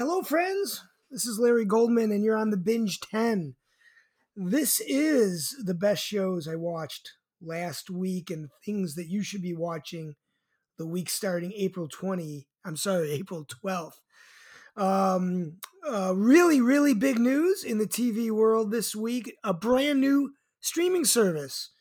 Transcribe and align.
Hello, 0.00 0.22
friends. 0.22 0.82
This 1.10 1.26
is 1.26 1.38
Larry 1.38 1.66
Goldman, 1.66 2.10
and 2.10 2.24
you're 2.24 2.38
on 2.38 2.48
the 2.48 2.56
Binge 2.56 3.00
10. 3.00 3.54
This 4.34 4.80
is 4.80 5.54
the 5.62 5.74
best 5.74 6.02
shows 6.02 6.48
I 6.48 6.56
watched 6.56 7.10
last 7.42 7.90
week 7.90 8.30
and 8.30 8.48
things 8.64 8.94
that 8.94 9.08
you 9.08 9.22
should 9.22 9.42
be 9.42 9.54
watching 9.54 10.14
the 10.78 10.86
week 10.86 11.10
starting 11.10 11.52
April 11.54 11.86
20. 11.86 12.46
I'm 12.64 12.76
sorry, 12.76 13.10
April 13.12 13.44
12th. 13.44 14.00
Um, 14.74 15.58
uh, 15.86 16.14
really, 16.16 16.62
really 16.62 16.94
big 16.94 17.18
news 17.18 17.62
in 17.62 17.76
the 17.76 17.86
TV 17.86 18.30
world 18.30 18.70
this 18.70 18.96
week 18.96 19.34
a 19.44 19.52
brand 19.52 20.00
new 20.00 20.32
streaming 20.60 21.04
service. 21.04 21.72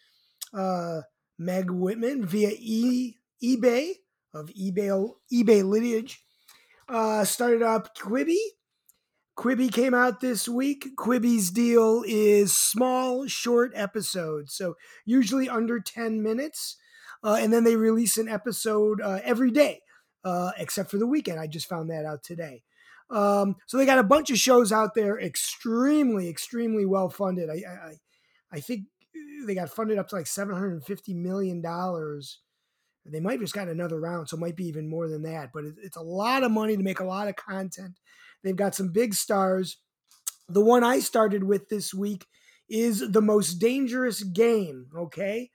Uh, 0.54 1.02
Meg 1.40 1.72
Whitman 1.72 2.26
via 2.26 2.52
e- 2.60 3.16
eBay 3.42 3.94
of 4.34 4.50
eBay, 4.50 5.10
eBay 5.34 5.64
lineage 5.64 6.22
uh, 6.90 7.24
started 7.24 7.62
up 7.62 7.96
Quibi. 7.98 8.38
Quibi 9.38 9.72
came 9.72 9.94
out 9.94 10.20
this 10.20 10.50
week. 10.50 10.86
Quibi's 10.98 11.50
deal 11.50 12.04
is 12.06 12.56
small, 12.56 13.26
short 13.28 13.72
episodes, 13.74 14.54
so 14.54 14.76
usually 15.06 15.48
under 15.48 15.80
10 15.80 16.22
minutes. 16.22 16.76
Uh, 17.24 17.38
and 17.40 17.52
then 17.52 17.64
they 17.64 17.76
release 17.76 18.18
an 18.18 18.28
episode 18.30 19.02
uh, 19.02 19.20
every 19.24 19.52
day, 19.52 19.82
uh, 20.24 20.52
except 20.58 20.92
for 20.92 20.98
the 20.98 21.08
weekend. 21.08 21.40
I 21.40 21.48
just 21.48 21.68
found 21.68 21.90
that 21.90 22.06
out 22.06 22.24
today. 22.24 22.64
Um, 23.10 23.56
so 23.66 23.78
they 23.78 23.86
got 23.86 23.98
a 23.98 24.04
bunch 24.04 24.30
of 24.30 24.38
shows 24.38 24.72
out 24.72 24.94
there, 24.94 25.20
extremely, 25.20 26.30
extremely 26.30 26.86
well 26.86 27.10
funded. 27.10 27.50
I, 27.50 27.64
I, 27.68 27.94
I 28.52 28.60
think 28.60 28.84
they 29.46 29.56
got 29.56 29.70
funded 29.70 29.98
up 29.98 30.08
to 30.10 30.16
like 30.16 30.28
750 30.28 31.14
million 31.14 31.62
dollars. 31.62 32.40
They 33.06 33.20
might 33.20 33.34
have 33.34 33.42
just 33.42 33.54
got 33.54 33.70
another 33.70 34.00
round, 34.00 34.30
so 34.30 34.38
it 34.38 34.42
might 34.42 34.56
be 34.56 34.68
even 34.68 34.90
more 34.90 35.08
than 35.08 35.24
that. 35.24 35.50
But 35.54 35.64
it's 35.82 35.98
a 35.98 36.02
lot 36.02 36.44
of 36.44 36.52
money 36.52 36.78
to 36.78 36.84
make 36.84 37.00
a 37.00 37.06
lot 37.06 37.28
of 37.28 37.36
content. 37.36 38.00
They've 38.44 38.56
got 38.56 38.76
some 38.76 38.90
big 38.92 39.14
stars. 39.14 39.78
The 40.48 40.64
one 40.64 40.84
I 40.84 41.00
started 41.00 41.44
with 41.44 41.70
this 41.70 41.94
week 41.94 42.26
is 42.70 43.12
The 43.12 43.22
Most 43.22 43.56
Dangerous 43.56 44.24
Game. 44.24 44.88
Okay. 44.96 45.50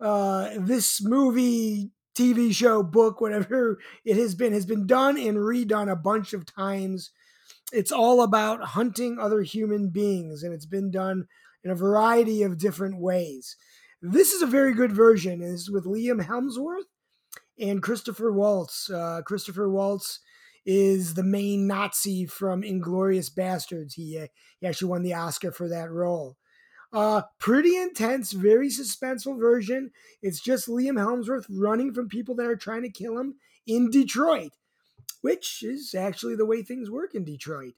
Uh, 0.00 0.50
this 0.58 1.02
movie, 1.02 1.90
TV 2.16 2.54
show, 2.54 2.82
book, 2.82 3.20
whatever 3.20 3.78
it 4.04 4.16
has 4.16 4.34
been, 4.34 4.52
has 4.52 4.66
been 4.66 4.86
done 4.86 5.18
and 5.18 5.38
redone 5.38 5.90
a 5.90 5.96
bunch 5.96 6.32
of 6.32 6.46
times. 6.46 7.10
It's 7.72 7.92
all 7.92 8.22
about 8.22 8.62
hunting 8.62 9.18
other 9.18 9.42
human 9.42 9.88
beings, 9.88 10.42
and 10.42 10.54
it's 10.54 10.66
been 10.66 10.90
done 10.90 11.26
in 11.64 11.70
a 11.70 11.74
variety 11.74 12.42
of 12.42 12.58
different 12.58 12.98
ways. 12.98 13.56
This 14.02 14.32
is 14.32 14.42
a 14.42 14.46
very 14.46 14.74
good 14.74 14.92
version. 14.92 15.42
Is 15.42 15.70
with 15.70 15.84
Liam 15.84 16.26
Hemsworth 16.26 16.84
and 17.58 17.82
Christopher 17.82 18.32
Waltz. 18.32 18.90
Uh, 18.90 19.22
Christopher 19.24 19.68
Waltz 19.68 20.20
is 20.64 21.14
the 21.14 21.22
main 21.22 21.66
Nazi 21.66 22.26
from 22.26 22.62
Inglourious 22.62 23.32
Basterds. 23.32 23.94
He, 23.94 24.18
uh, 24.18 24.26
he 24.60 24.66
actually 24.66 24.88
won 24.88 25.02
the 25.02 25.14
Oscar 25.14 25.52
for 25.52 25.68
that 25.68 25.90
role. 25.90 26.36
Uh, 26.92 27.22
pretty 27.38 27.76
intense, 27.76 28.32
very 28.32 28.68
suspenseful 28.68 29.38
version. 29.38 29.90
It's 30.22 30.40
just 30.40 30.68
Liam 30.68 30.98
Hemsworth 30.98 31.46
running 31.50 31.92
from 31.92 32.08
people 32.08 32.34
that 32.36 32.46
are 32.46 32.56
trying 32.56 32.82
to 32.82 32.90
kill 32.90 33.18
him 33.18 33.36
in 33.66 33.90
Detroit, 33.90 34.52
which 35.20 35.62
is 35.62 35.94
actually 35.94 36.36
the 36.36 36.46
way 36.46 36.62
things 36.62 36.90
work 36.90 37.14
in 37.14 37.24
Detroit. 37.24 37.74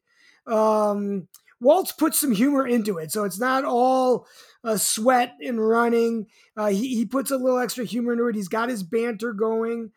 Um, 0.47 1.29
Waltz 1.61 1.93
puts 1.93 2.19
some 2.21 2.33
humor 2.33 2.67
into 2.67 2.99
it, 2.99 3.11
so 3.11 3.25
it's 3.25 3.41
not 3.41 3.65
all 3.65 4.27
uh, 4.65 4.77
sweat 4.77 5.35
and 5.41 5.67
running. 5.67 6.27
Uh, 6.57 6.69
he, 6.69 6.95
he 6.95 7.05
puts 7.05 7.31
a 7.31 7.37
little 7.37 7.59
extra 7.59 7.85
humor 7.85 8.13
into 8.13 8.29
it. 8.29 8.37
He's 8.37 8.49
got 8.49 8.69
his 8.69 8.83
banter 8.83 9.33
going. 9.33 9.91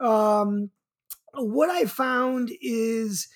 Um, 0.00 0.70
what 1.34 1.70
I 1.70 1.86
found 1.86 2.50
is 2.60 3.28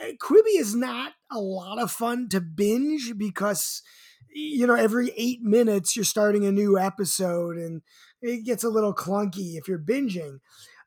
uh, 0.00 0.12
Quibi 0.20 0.58
is 0.58 0.74
not 0.74 1.12
a 1.30 1.38
lot 1.38 1.78
of 1.78 1.90
fun 1.90 2.28
to 2.30 2.40
binge 2.40 3.14
because 3.16 3.82
you 4.30 4.66
know 4.66 4.74
every 4.74 5.12
eight 5.16 5.42
minutes 5.42 5.96
you're 5.96 6.04
starting 6.04 6.44
a 6.46 6.52
new 6.52 6.78
episode 6.78 7.56
and 7.56 7.82
it 8.20 8.44
gets 8.44 8.64
a 8.64 8.68
little 8.68 8.94
clunky 8.94 9.56
if 9.56 9.68
you're 9.68 9.78
binging 9.78 10.38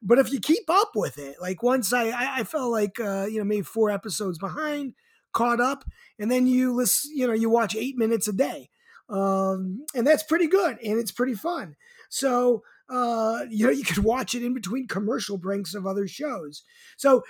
but 0.02 0.20
if 0.20 0.32
you 0.32 0.40
keep 0.40 0.70
up 0.70 0.92
with 0.96 1.18
it 1.18 1.36
like 1.42 1.64
once 1.64 1.92
i 1.92 2.12
i 2.38 2.44
felt 2.44 2.72
like 2.72 3.00
uh 3.00 3.26
you 3.30 3.40
know 3.40 3.44
maybe 3.44 3.64
four 3.64 3.90
episodes 3.90 4.38
behind 4.38 4.94
caught 5.34 5.60
up 5.60 5.86
and 6.20 6.32
then 6.32 6.48
you 6.48 6.74
listen 6.74 7.12
you 7.14 7.28
know 7.28 7.34
you 7.34 7.50
watch 7.50 7.76
eight 7.76 7.98
minutes 7.98 8.28
a 8.28 8.34
day 8.34 8.70
um 9.10 9.86
and 9.96 10.06
that's 10.06 10.24
pretty 10.24 10.48
good 10.48 10.78
and 10.84 11.00
it's 11.00 11.12
pretty 11.12 11.34
fun 11.34 11.76
so 12.10 12.64
uh, 12.92 13.46
you 13.50 13.66
know, 13.66 13.72
you 13.72 13.84
could 13.84 14.04
watch 14.04 14.36
it 14.36 14.44
in 14.44 14.54
between 14.54 14.88
commercial 14.88 15.38
breaks 15.38 15.74
of 15.74 15.88
other 15.88 16.08
shows. 16.08 16.64
So 16.98 17.24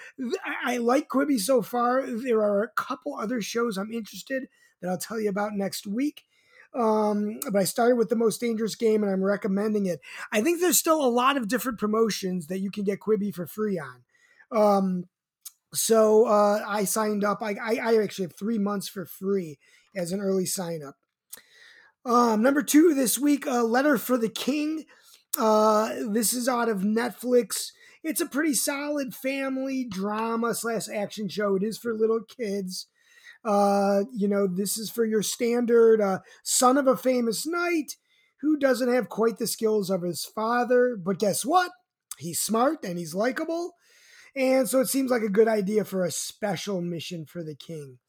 I, 0.44 0.74
I 0.74 0.78
like 0.78 1.08
Quibi 1.08 1.40
so 1.40 1.62
far. 1.62 2.06
There 2.08 2.40
are 2.40 2.64
a 2.64 2.72
couple 2.76 3.16
other 3.16 3.42
shows 3.42 3.78
I'm 3.78 3.94
interested 3.94 4.48
that 4.82 4.90
I'll 4.90 4.98
tell 4.98 5.20
you 5.20 5.30
about 5.30 5.54
next 5.54 5.86
week. 5.86 6.24
Um, 6.74 7.40
but 7.52 7.60
I 7.60 7.66
started 7.66 7.98
with 7.98 8.10
the 8.10 8.16
most 8.16 8.40
dangerous 8.40 8.76
game 8.76 9.04
and 9.04 9.12
I'm 9.12 9.24
recommending 9.24 9.86
it. 9.86 10.00
I 10.32 10.42
think 10.42 10.60
there's 10.60 10.78
still 10.78 11.04
a 11.04 11.08
lot 11.10 11.38
of 11.38 11.50
different 11.50 11.80
promotions 11.80 12.48
that 12.48 12.60
you 12.60 12.72
can 12.72 12.84
get 12.84 13.02
Quibi 13.02 13.34
for 13.34 13.46
free 13.46 13.78
on. 13.78 14.04
Um, 14.52 15.06
so 15.74 16.26
uh, 16.26 16.64
I 16.68 16.86
signed 16.86 17.24
up. 17.24 17.42
I, 17.42 17.56
I, 17.62 17.76
I, 17.82 18.04
actually 18.04 18.26
have 18.26 18.36
three 18.38 18.58
months 18.58 18.90
for 18.90 19.06
free 19.06 19.58
as 19.96 20.12
an 20.12 20.20
early 20.20 20.46
sign 20.46 20.82
up. 20.84 20.96
Um, 22.06 22.42
number 22.42 22.64
two 22.64 22.94
this 22.94 23.18
week, 23.20 23.48
uh, 23.48 23.64
Letter 23.64 23.98
for 23.98 24.18
the 24.18 24.30
King. 24.30 24.86
Uh, 25.38 25.94
this 26.10 26.34
is 26.34 26.50
out 26.50 26.68
of 26.68 26.80
Netflix. 26.80 27.72
It's 28.04 28.22
a 28.22 28.26
pretty 28.26 28.54
solid 28.54 29.14
family 29.14 29.86
drama 29.86 30.56
slash 30.56 30.90
action 30.90 31.30
show. 31.30 31.56
It 31.56 31.64
is 31.64 31.78
for 31.78 31.94
little 31.94 32.22
kids. 32.22 32.88
Uh, 33.46 34.02
you 34.14 34.28
know, 34.28 34.48
this 34.48 34.78
is 34.78 34.90
for 34.90 35.06
your 35.06 35.24
standard 35.24 36.02
uh, 36.02 36.20
son 36.44 36.78
of 36.78 36.88
a 36.88 36.98
famous 36.98 37.46
knight 37.46 37.96
who 38.42 38.58
doesn't 38.58 38.92
have 38.92 39.10
quite 39.10 39.38
the 39.38 39.48
skills 39.48 39.90
of 39.90 40.02
his 40.02 40.26
father. 40.26 40.98
But 40.98 41.20
guess 41.20 41.46
what? 41.46 41.72
He's 42.18 42.40
smart 42.40 42.84
and 42.84 42.98
he's 42.98 43.16
likable. 43.16 43.74
And 44.36 44.68
so 44.70 44.80
it 44.80 44.88
seems 44.88 45.12
like 45.12 45.24
a 45.24 45.30
good 45.30 45.48
idea 45.48 45.84
for 45.84 46.06
a 46.06 46.12
special 46.12 46.82
mission 46.82 47.26
for 47.26 47.44
the 47.44 47.56
king. 47.56 48.00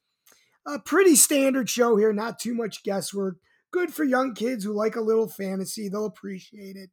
A 0.66 0.78
pretty 0.78 1.16
standard 1.16 1.68
show 1.68 1.96
here, 1.96 2.12
not 2.12 2.38
too 2.38 2.54
much 2.54 2.84
guesswork. 2.84 3.38
Good 3.72 3.92
for 3.92 4.04
young 4.04 4.34
kids 4.34 4.64
who 4.64 4.72
like 4.72 4.94
a 4.96 5.00
little 5.00 5.28
fantasy. 5.28 5.88
They'll 5.88 6.04
appreciate 6.04 6.76
it. 6.76 6.90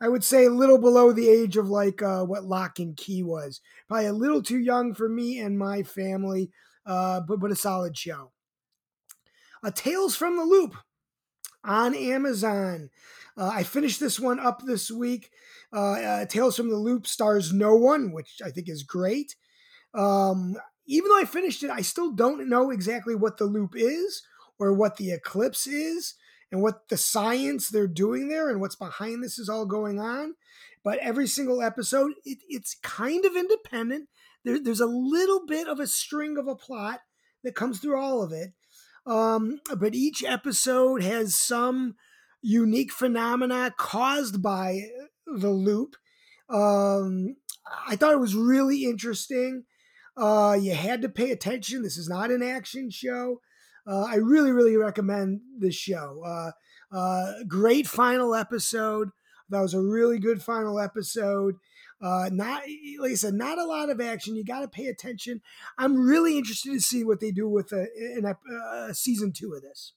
I 0.00 0.08
would 0.08 0.24
say 0.24 0.44
a 0.44 0.50
little 0.50 0.78
below 0.78 1.12
the 1.12 1.28
age 1.28 1.56
of 1.56 1.68
like 1.68 2.02
uh, 2.02 2.24
what 2.24 2.44
Locke 2.44 2.78
and 2.78 2.96
Key 2.96 3.22
was. 3.22 3.60
Probably 3.88 4.06
a 4.06 4.12
little 4.12 4.42
too 4.42 4.58
young 4.58 4.94
for 4.94 5.08
me 5.08 5.38
and 5.38 5.58
my 5.58 5.82
family, 5.82 6.50
uh, 6.84 7.20
but 7.20 7.40
but 7.40 7.50
a 7.50 7.56
solid 7.56 7.96
show. 7.96 8.32
A 9.62 9.72
Tales 9.72 10.14
from 10.14 10.36
the 10.36 10.44
Loop 10.44 10.74
on 11.64 11.94
Amazon. 11.94 12.90
Uh, 13.38 13.50
I 13.54 13.62
finished 13.62 14.00
this 14.00 14.18
one 14.18 14.40
up 14.40 14.62
this 14.64 14.90
week. 14.90 15.30
Uh, 15.72 15.92
uh, 15.92 16.24
Tales 16.26 16.56
from 16.56 16.70
the 16.70 16.76
Loop 16.76 17.06
stars 17.06 17.52
no 17.52 17.74
one, 17.74 18.12
which 18.12 18.40
I 18.44 18.50
think 18.50 18.68
is 18.68 18.82
great. 18.82 19.36
Um, 19.94 20.56
even 20.86 21.10
though 21.10 21.20
I 21.20 21.24
finished 21.24 21.62
it, 21.62 21.70
I 21.70 21.82
still 21.82 22.10
don't 22.10 22.48
know 22.48 22.70
exactly 22.70 23.14
what 23.14 23.36
the 23.36 23.44
loop 23.44 23.74
is 23.76 24.22
or 24.58 24.72
what 24.72 24.96
the 24.96 25.12
eclipse 25.12 25.66
is 25.66 26.14
and 26.50 26.62
what 26.62 26.88
the 26.88 26.96
science 26.96 27.68
they're 27.68 27.86
doing 27.86 28.28
there 28.28 28.48
and 28.48 28.60
what's 28.60 28.74
behind 28.74 29.22
this 29.22 29.38
is 29.38 29.48
all 29.48 29.66
going 29.66 30.00
on. 30.00 30.34
But 30.82 30.98
every 30.98 31.26
single 31.26 31.62
episode, 31.62 32.12
it, 32.24 32.38
it's 32.48 32.74
kind 32.82 33.26
of 33.26 33.36
independent. 33.36 34.08
There, 34.44 34.58
there's 34.62 34.80
a 34.80 34.86
little 34.86 35.44
bit 35.46 35.68
of 35.68 35.78
a 35.78 35.86
string 35.86 36.38
of 36.38 36.48
a 36.48 36.56
plot 36.56 37.00
that 37.44 37.54
comes 37.54 37.78
through 37.78 38.00
all 38.00 38.22
of 38.22 38.32
it. 38.32 38.52
Um, 39.06 39.60
but 39.76 39.94
each 39.94 40.24
episode 40.24 41.02
has 41.02 41.34
some 41.34 41.96
unique 42.42 42.92
phenomena 42.92 43.72
caused 43.76 44.42
by 44.42 44.82
the 45.26 45.50
loop. 45.50 45.96
Um, 46.48 47.36
I 47.86 47.96
thought 47.96 48.14
it 48.14 48.20
was 48.20 48.34
really 48.34 48.84
interesting. 48.84 49.64
Uh, 50.16 50.56
you 50.60 50.74
had 50.74 51.02
to 51.02 51.08
pay 51.08 51.30
attention. 51.30 51.82
This 51.82 51.96
is 51.96 52.08
not 52.08 52.30
an 52.30 52.42
action 52.42 52.90
show. 52.90 53.40
Uh, 53.86 54.04
I 54.04 54.16
really, 54.16 54.52
really 54.52 54.76
recommend 54.76 55.40
this 55.58 55.74
show. 55.74 56.22
Uh, 56.24 56.96
uh, 56.96 57.32
great 57.46 57.86
final 57.86 58.34
episode. 58.34 59.10
That 59.50 59.60
was 59.60 59.74
a 59.74 59.80
really 59.80 60.18
good 60.18 60.42
final 60.42 60.78
episode. 60.78 61.54
Uh, 62.00 62.28
not 62.32 62.62
like 63.00 63.12
I 63.12 63.14
said, 63.14 63.34
not 63.34 63.58
a 63.58 63.64
lot 63.64 63.90
of 63.90 64.00
action. 64.00 64.36
You 64.36 64.44
got 64.44 64.60
to 64.60 64.68
pay 64.68 64.86
attention. 64.86 65.40
I'm 65.78 65.96
really 65.96 66.36
interested 66.36 66.72
to 66.72 66.80
see 66.80 67.02
what 67.02 67.20
they 67.20 67.30
do 67.30 67.48
with 67.48 67.72
a, 67.72 67.86
a, 68.22 68.54
uh, 68.54 68.92
season 68.92 69.32
two 69.32 69.54
of 69.54 69.62
this. 69.62 69.94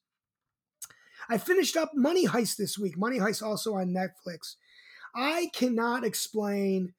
I 1.32 1.38
finished 1.38 1.78
up 1.78 1.92
Money 1.96 2.28
Heist 2.28 2.58
this 2.58 2.78
week. 2.78 2.98
Money 2.98 3.18
Heist 3.18 3.42
also 3.42 3.76
on 3.76 3.94
Netflix. 3.94 4.56
I 5.16 5.50
cannot 5.54 6.04
explain 6.04 6.94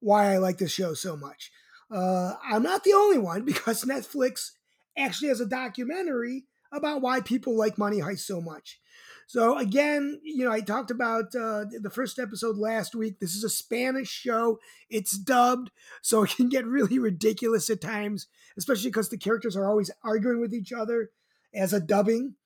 why 0.00 0.32
I 0.32 0.38
like 0.38 0.56
this 0.56 0.72
show 0.72 0.94
so 0.94 1.18
much. 1.18 1.52
Uh, 1.90 2.32
I'm 2.42 2.62
not 2.62 2.82
the 2.84 2.94
only 2.94 3.18
one 3.18 3.44
because 3.44 3.84
Netflix 3.84 4.52
actually 4.96 5.28
has 5.28 5.42
a 5.42 5.46
documentary 5.46 6.44
about 6.72 7.02
why 7.02 7.20
people 7.20 7.58
like 7.58 7.76
Money 7.76 7.98
Heist 7.98 8.20
so 8.20 8.40
much. 8.40 8.80
So 9.26 9.58
again, 9.58 10.18
you 10.22 10.46
know, 10.46 10.50
I 10.50 10.62
talked 10.62 10.90
about 10.90 11.34
uh, 11.34 11.66
the 11.78 11.92
first 11.92 12.18
episode 12.18 12.56
last 12.56 12.94
week. 12.94 13.20
This 13.20 13.34
is 13.34 13.44
a 13.44 13.50
Spanish 13.50 14.08
show. 14.08 14.60
It's 14.88 15.12
dubbed, 15.12 15.70
so 16.00 16.22
it 16.24 16.34
can 16.34 16.48
get 16.48 16.64
really 16.64 16.98
ridiculous 16.98 17.68
at 17.68 17.82
times, 17.82 18.28
especially 18.56 18.88
because 18.88 19.10
the 19.10 19.18
characters 19.18 19.56
are 19.56 19.68
always 19.68 19.90
arguing 20.02 20.40
with 20.40 20.54
each 20.54 20.72
other 20.72 21.10
as 21.52 21.74
a 21.74 21.80
dubbing. 21.80 22.36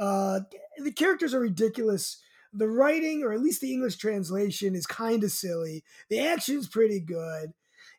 Uh, 0.00 0.40
the 0.82 0.92
characters 0.92 1.34
are 1.34 1.40
ridiculous. 1.40 2.20
The 2.52 2.68
writing, 2.68 3.22
or 3.22 3.32
at 3.32 3.42
least 3.42 3.60
the 3.60 3.72
English 3.72 3.96
translation, 3.96 4.74
is 4.74 4.86
kind 4.86 5.22
of 5.22 5.30
silly. 5.30 5.84
The 6.08 6.18
action's 6.18 6.66
pretty 6.66 6.98
good, 6.98 7.52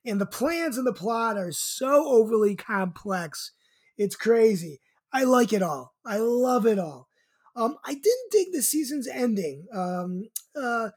and 0.03 0.19
the 0.19 0.25
plans 0.25 0.77
and 0.77 0.85
the 0.85 0.93
plot 0.93 1.37
are 1.37 1.51
so 1.51 2.07
overly 2.07 2.55
complex. 2.55 3.51
It's 3.97 4.15
crazy. 4.15 4.81
I 5.13 5.23
like 5.25 5.53
it 5.53 5.61
all. 5.61 5.93
I 6.05 6.17
love 6.17 6.65
it 6.65 6.79
all. 6.79 7.07
Um, 7.55 7.77
I 7.85 7.93
didn't 7.93 8.31
dig 8.31 8.47
the 8.51 8.61
season's 8.61 9.07
ending, 9.07 9.67
um, 9.73 10.23
uh, 10.55 10.89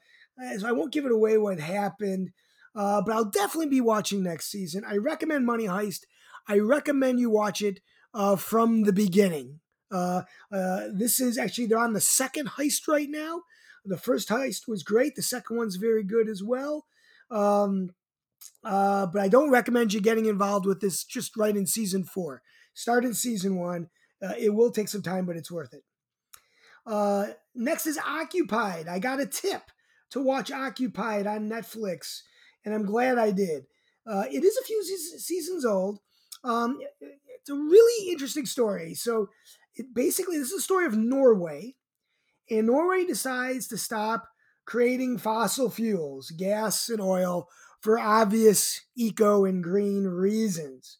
so 0.58 0.66
I 0.66 0.72
won't 0.72 0.92
give 0.92 1.04
it 1.04 1.12
away 1.12 1.36
what 1.36 1.60
happened. 1.60 2.30
Uh, 2.74 3.02
but 3.02 3.14
I'll 3.14 3.24
definitely 3.24 3.68
be 3.68 3.80
watching 3.80 4.22
next 4.22 4.50
season. 4.50 4.84
I 4.88 4.96
recommend 4.96 5.46
Money 5.46 5.66
Heist. 5.66 6.00
I 6.48 6.58
recommend 6.58 7.20
you 7.20 7.30
watch 7.30 7.62
it 7.62 7.80
uh, 8.12 8.36
from 8.36 8.82
the 8.82 8.92
beginning. 8.92 9.60
Uh, 9.94 10.22
uh, 10.52 10.88
this 10.92 11.20
is 11.20 11.38
actually 11.38 11.66
they're 11.66 11.78
on 11.78 11.92
the 11.92 12.00
second 12.00 12.48
heist 12.48 12.88
right 12.88 13.08
now. 13.08 13.42
The 13.84 13.96
first 13.96 14.28
heist 14.28 14.66
was 14.66 14.82
great. 14.82 15.14
The 15.14 15.22
second 15.22 15.56
one's 15.56 15.76
very 15.76 16.02
good 16.02 16.28
as 16.28 16.42
well. 16.42 16.86
Um, 17.30 17.90
uh, 18.64 19.06
but 19.06 19.22
I 19.22 19.28
don't 19.28 19.50
recommend 19.50 19.92
you 19.92 20.00
getting 20.00 20.26
involved 20.26 20.66
with 20.66 20.80
this 20.80 21.04
just 21.04 21.36
right 21.36 21.56
in 21.56 21.66
season 21.66 22.04
four. 22.04 22.42
Start 22.74 23.04
in 23.04 23.14
season 23.14 23.56
one. 23.56 23.88
Uh, 24.22 24.34
it 24.38 24.50
will 24.50 24.70
take 24.70 24.88
some 24.88 25.02
time, 25.02 25.26
but 25.26 25.36
it's 25.36 25.50
worth 25.50 25.72
it. 25.72 25.84
Uh, 26.86 27.26
next 27.54 27.86
is 27.86 27.98
Occupied. 27.98 28.88
I 28.88 28.98
got 28.98 29.20
a 29.20 29.26
tip 29.26 29.62
to 30.10 30.20
watch 30.20 30.50
Occupied 30.50 31.26
on 31.26 31.48
Netflix, 31.48 32.22
and 32.64 32.74
I'm 32.74 32.84
glad 32.84 33.18
I 33.18 33.30
did. 33.30 33.66
Uh, 34.06 34.24
it 34.30 34.44
is 34.44 34.56
a 34.56 34.64
few 34.64 34.82
seasons 34.84 35.64
old. 35.64 36.00
Um, 36.42 36.78
it's 37.00 37.50
a 37.50 37.54
really 37.54 38.10
interesting 38.10 38.46
story. 38.46 38.94
So, 38.94 39.28
it 39.76 39.94
basically, 39.94 40.38
this 40.38 40.50
is 40.50 40.60
a 40.60 40.62
story 40.62 40.86
of 40.86 40.96
Norway, 40.96 41.74
and 42.50 42.66
Norway 42.66 43.04
decides 43.04 43.68
to 43.68 43.78
stop 43.78 44.28
creating 44.66 45.18
fossil 45.18 45.70
fuels, 45.70 46.30
gas 46.30 46.88
and 46.88 47.00
oil, 47.00 47.48
for 47.80 47.98
obvious 47.98 48.80
eco 48.96 49.44
and 49.44 49.62
green 49.62 50.04
reasons. 50.04 50.98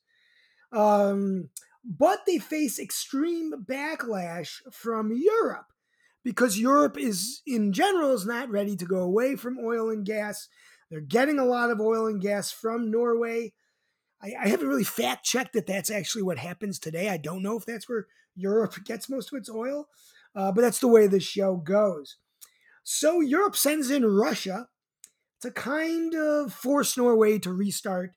Um, 0.70 1.48
but 1.84 2.20
they 2.26 2.38
face 2.38 2.78
extreme 2.78 3.52
backlash 3.64 4.60
from 4.72 5.12
Europe 5.14 5.66
because 6.24 6.58
Europe 6.58 6.98
is, 6.98 7.42
in 7.46 7.72
general, 7.72 8.12
is 8.12 8.26
not 8.26 8.50
ready 8.50 8.76
to 8.76 8.84
go 8.84 9.00
away 9.00 9.36
from 9.36 9.58
oil 9.58 9.90
and 9.90 10.04
gas. 10.04 10.48
They're 10.90 11.00
getting 11.00 11.38
a 11.38 11.44
lot 11.44 11.70
of 11.70 11.80
oil 11.80 12.06
and 12.06 12.20
gas 12.20 12.50
from 12.50 12.90
Norway. 12.90 13.52
I, 14.22 14.32
I 14.42 14.48
haven't 14.48 14.68
really 14.68 14.84
fact 14.84 15.24
checked 15.24 15.52
that 15.54 15.66
that's 15.66 15.90
actually 15.90 16.22
what 16.22 16.38
happens 16.38 16.78
today. 16.78 17.08
I 17.08 17.16
don't 17.16 17.42
know 17.42 17.56
if 17.56 17.66
that's 17.66 17.88
where 17.88 18.06
Europe 18.34 18.74
gets 18.84 19.08
most 19.08 19.32
of 19.32 19.38
its 19.38 19.50
oil, 19.50 19.88
uh, 20.34 20.52
but 20.52 20.62
that's 20.62 20.80
the 20.80 20.88
way 20.88 21.06
the 21.06 21.20
show 21.20 21.56
goes. 21.56 22.16
So 22.82 23.20
Europe 23.20 23.56
sends 23.56 23.90
in 23.90 24.04
Russia 24.04 24.68
to 25.40 25.50
kind 25.50 26.14
of 26.14 26.52
force 26.52 26.96
Norway 26.96 27.38
to 27.40 27.52
restart 27.52 28.12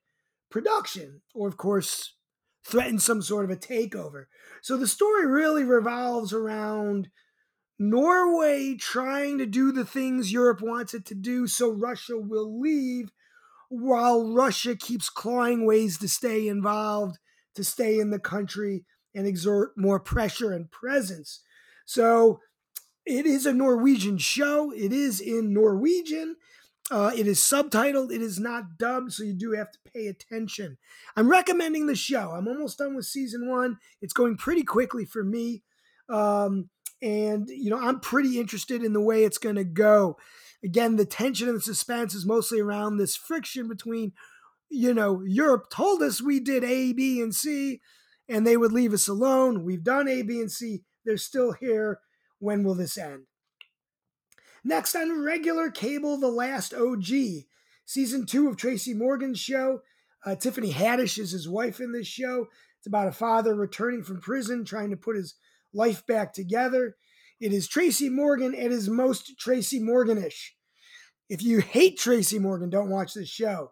production, 0.49 1.21
or 1.33 1.47
of 1.47 1.57
course, 1.57 2.15
threaten 2.65 2.99
some 2.99 3.21
sort 3.21 3.45
of 3.45 3.51
a 3.51 3.55
takeover. 3.55 4.25
So 4.61 4.75
the 4.75 4.87
story 4.87 5.25
really 5.25 5.63
revolves 5.63 6.33
around 6.33 7.09
Norway 7.79 8.75
trying 8.75 9.37
to 9.37 9.45
do 9.45 9.71
the 9.71 9.85
things 9.85 10.33
Europe 10.33 10.61
wants 10.61 10.93
it 10.93 11.05
to 11.05 11.15
do 11.15 11.47
so 11.47 11.69
Russia 11.69 12.17
will 12.17 12.59
leave, 12.59 13.09
while 13.69 14.33
Russia 14.33 14.75
keeps 14.75 15.09
clawing 15.09 15.65
ways 15.65 15.97
to 15.99 16.09
stay 16.09 16.47
involved, 16.47 17.17
to 17.55 17.63
stay 17.63 17.99
in 17.99 18.09
the 18.09 18.19
country 18.19 18.85
and 19.17 19.25
exert 19.25 19.77
more 19.77 19.99
pressure 19.99 20.53
and 20.53 20.69
presence. 20.69 21.41
So 21.85 22.39
it 23.05 23.25
is 23.25 23.45
a 23.45 23.53
Norwegian 23.53 24.17
show. 24.17 24.71
It 24.71 24.93
is 24.93 25.19
in 25.19 25.53
Norwegian. 25.53 26.35
Uh, 26.91 27.11
it 27.15 27.27
is 27.27 27.39
subtitled. 27.39 28.11
It 28.13 28.21
is 28.21 28.39
not 28.39 28.77
dubbed, 28.77 29.11
so 29.11 29.23
you 29.23 29.33
do 29.33 29.51
have 29.51 29.71
to 29.71 29.79
pay 29.93 30.07
attention. 30.07 30.77
I'm 31.15 31.29
recommending 31.29 31.87
the 31.87 31.95
show. 31.95 32.31
I'm 32.31 32.47
almost 32.47 32.77
done 32.77 32.95
with 32.95 33.05
season 33.05 33.49
one. 33.49 33.77
It's 34.01 34.13
going 34.13 34.37
pretty 34.37 34.63
quickly 34.63 35.03
for 35.03 35.23
me. 35.23 35.63
Um, 36.07 36.69
and 37.01 37.47
you 37.49 37.69
know 37.69 37.79
i'm 37.79 37.99
pretty 37.99 38.39
interested 38.39 38.83
in 38.83 38.93
the 38.93 39.01
way 39.01 39.23
it's 39.23 39.37
going 39.37 39.55
to 39.55 39.63
go 39.63 40.17
again 40.63 40.95
the 40.95 41.05
tension 41.05 41.47
and 41.47 41.57
the 41.57 41.61
suspense 41.61 42.15
is 42.15 42.25
mostly 42.25 42.59
around 42.59 42.97
this 42.97 43.15
friction 43.15 43.67
between 43.67 44.11
you 44.69 44.93
know 44.93 45.21
europe 45.25 45.69
told 45.69 46.01
us 46.01 46.21
we 46.21 46.39
did 46.39 46.63
a 46.63 46.93
b 46.93 47.21
and 47.21 47.35
c 47.35 47.81
and 48.29 48.45
they 48.45 48.57
would 48.57 48.71
leave 48.71 48.93
us 48.93 49.07
alone 49.07 49.63
we've 49.63 49.83
done 49.83 50.07
a 50.07 50.21
b 50.21 50.39
and 50.39 50.51
c 50.51 50.83
they're 51.05 51.17
still 51.17 51.53
here 51.53 51.99
when 52.39 52.63
will 52.63 52.75
this 52.75 52.97
end 52.97 53.23
next 54.63 54.95
on 54.95 55.23
regular 55.23 55.69
cable 55.69 56.17
the 56.17 56.27
last 56.27 56.73
og 56.73 57.03
season 57.85 58.25
two 58.25 58.47
of 58.47 58.57
tracy 58.57 58.93
morgan's 58.93 59.39
show 59.39 59.81
uh, 60.25 60.35
tiffany 60.35 60.73
haddish 60.73 61.17
is 61.17 61.31
his 61.31 61.47
wife 61.47 61.79
in 61.79 61.91
this 61.91 62.07
show 62.07 62.47
it's 62.77 62.87
about 62.87 63.07
a 63.07 63.11
father 63.11 63.55
returning 63.55 64.03
from 64.03 64.21
prison 64.21 64.63
trying 64.63 64.89
to 64.91 64.97
put 64.97 65.15
his 65.15 65.35
life 65.73 66.05
back 66.05 66.33
together. 66.33 66.95
It 67.39 67.53
is 67.53 67.67
Tracy 67.67 68.09
Morgan 68.09 68.55
at 68.55 68.71
his 68.71 68.89
most 68.89 69.37
Tracy 69.39 69.79
Morganish. 69.79 70.51
If 71.29 71.43
you 71.43 71.59
hate 71.59 71.99
Tracy 71.99 72.39
Morgan, 72.39 72.69
don't 72.69 72.89
watch 72.89 73.13
this 73.13 73.29
show. 73.29 73.71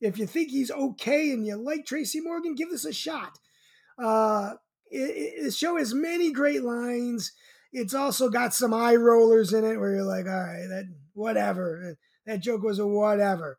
If 0.00 0.18
you 0.18 0.26
think 0.26 0.50
he's 0.50 0.70
okay 0.70 1.32
and 1.32 1.46
you 1.46 1.56
like 1.56 1.86
Tracy 1.86 2.20
Morgan, 2.20 2.54
give 2.54 2.70
this 2.70 2.84
a 2.84 2.92
shot. 2.92 3.38
Uh, 4.02 4.54
it, 4.90 4.98
it, 4.98 5.44
the 5.44 5.50
show 5.50 5.76
has 5.76 5.94
many 5.94 6.32
great 6.32 6.62
lines. 6.62 7.32
It's 7.72 7.94
also 7.94 8.28
got 8.28 8.54
some 8.54 8.72
eye 8.72 8.96
rollers 8.96 9.52
in 9.52 9.64
it 9.64 9.78
where 9.78 9.94
you're 9.94 10.04
like, 10.04 10.26
all 10.26 10.32
right, 10.32 10.66
that 10.68 10.84
whatever. 11.14 11.96
That 12.26 12.40
joke 12.40 12.62
was 12.62 12.78
a 12.78 12.86
whatever. 12.86 13.58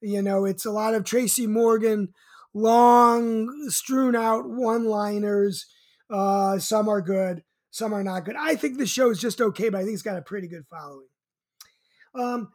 You 0.00 0.22
know, 0.22 0.44
it's 0.44 0.66
a 0.66 0.70
lot 0.70 0.94
of 0.94 1.04
Tracy 1.04 1.46
Morgan, 1.46 2.12
long, 2.52 3.68
strewn 3.70 4.14
out 4.14 4.48
one 4.48 4.84
liners 4.84 5.66
uh, 6.10 6.58
some 6.58 6.88
are 6.88 7.00
good, 7.00 7.42
some 7.70 7.92
are 7.92 8.04
not 8.04 8.24
good. 8.24 8.36
I 8.38 8.56
think 8.56 8.78
the 8.78 8.86
show 8.86 9.10
is 9.10 9.20
just 9.20 9.40
okay, 9.40 9.68
but 9.68 9.78
I 9.78 9.82
think 9.82 9.94
it's 9.94 10.02
got 10.02 10.18
a 10.18 10.22
pretty 10.22 10.48
good 10.48 10.64
following. 10.70 11.08
Um, 12.14 12.52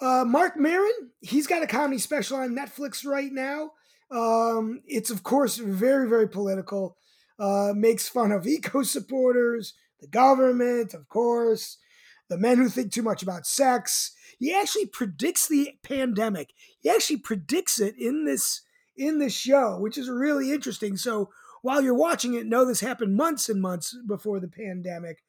uh, 0.00 0.24
Marc 0.26 0.56
Maron, 0.56 0.90
he's 1.20 1.46
got 1.46 1.62
a 1.62 1.66
comedy 1.66 1.98
special 1.98 2.38
on 2.38 2.56
Netflix 2.56 3.04
right 3.04 3.30
now. 3.30 3.72
Um, 4.12 4.82
it's 4.86 5.10
of 5.10 5.22
course 5.22 5.56
very, 5.56 6.08
very 6.08 6.28
political. 6.28 6.96
Uh, 7.38 7.72
makes 7.74 8.08
fun 8.08 8.30
of 8.30 8.46
eco 8.46 8.82
supporters, 8.82 9.74
the 10.00 10.06
government, 10.06 10.94
of 10.94 11.08
course, 11.08 11.78
the 12.28 12.38
men 12.38 12.58
who 12.58 12.68
think 12.68 12.92
too 12.92 13.02
much 13.02 13.22
about 13.22 13.46
sex. 13.46 14.12
He 14.38 14.54
actually 14.54 14.86
predicts 14.86 15.48
the 15.48 15.72
pandemic. 15.82 16.52
He 16.80 16.90
actually 16.90 17.18
predicts 17.18 17.80
it 17.80 17.94
in 17.98 18.24
this 18.24 18.62
in 18.96 19.18
this 19.18 19.32
show, 19.32 19.78
which 19.78 19.96
is 19.96 20.08
really 20.08 20.52
interesting. 20.52 20.96
So 20.96 21.30
while 21.62 21.80
you're 21.80 21.94
watching 21.94 22.34
it, 22.34 22.46
know 22.46 22.64
this 22.64 22.80
happened 22.80 23.16
months 23.16 23.48
and 23.48 23.60
months 23.60 23.96
before 24.06 24.40
the 24.40 24.48
pandemic. 24.48 25.22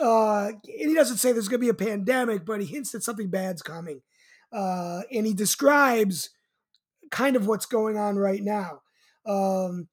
Uh, 0.00 0.48
and 0.48 0.88
he 0.90 0.94
doesn't 0.94 1.16
say 1.16 1.32
there's 1.32 1.48
going 1.48 1.60
to 1.60 1.64
be 1.64 1.68
a 1.68 1.88
pandemic, 1.88 2.46
but 2.46 2.60
he 2.60 2.66
hints 2.66 2.92
that 2.92 3.02
something 3.02 3.28
bad's 3.28 3.62
coming. 3.62 4.00
Uh, 4.52 5.02
and 5.10 5.26
he 5.26 5.34
describes 5.34 6.30
kind 7.12 7.36
of 7.36 7.46
what's 7.46 7.66
going 7.66 7.96
on 7.96 8.16
right 8.16 8.42
now. 8.42 8.80
Um, 9.24 9.86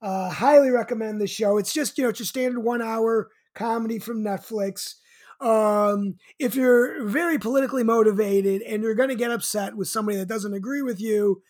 uh, 0.00 0.30
highly 0.30 0.70
recommend 0.70 1.20
the 1.20 1.26
show. 1.26 1.58
It's 1.58 1.72
just, 1.72 1.98
you 1.98 2.04
know, 2.04 2.10
it's 2.10 2.20
your 2.20 2.26
standard 2.26 2.60
one 2.60 2.82
hour 2.82 3.30
comedy 3.54 3.98
from 3.98 4.22
Netflix. 4.22 4.94
Um, 5.40 6.14
if 6.38 6.54
you're 6.54 7.04
very 7.04 7.38
politically 7.38 7.82
motivated 7.82 8.62
and 8.62 8.82
you're 8.82 8.94
going 8.94 9.08
to 9.08 9.16
get 9.16 9.32
upset 9.32 9.76
with 9.76 9.88
somebody 9.88 10.18
that 10.18 10.28
doesn't 10.28 10.54
agree 10.54 10.82
with 10.82 11.00
you, 11.00 11.42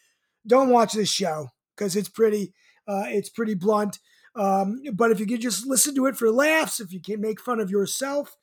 don't 0.46 0.70
watch 0.70 0.94
this 0.94 1.10
show 1.10 1.48
because 1.76 1.96
it's 1.96 2.08
pretty 2.08 2.54
uh, 2.88 3.04
it's 3.08 3.28
pretty 3.28 3.54
blunt. 3.54 3.98
Um, 4.36 4.80
but 4.94 5.10
if 5.10 5.18
you 5.18 5.26
could 5.26 5.40
just 5.40 5.66
listen 5.66 5.94
to 5.96 6.06
it 6.06 6.16
for 6.16 6.30
laughs, 6.30 6.80
if 6.80 6.92
you 6.92 7.00
can 7.00 7.20
make 7.20 7.40
fun 7.40 7.58
of 7.58 7.70
yourself 7.70 8.36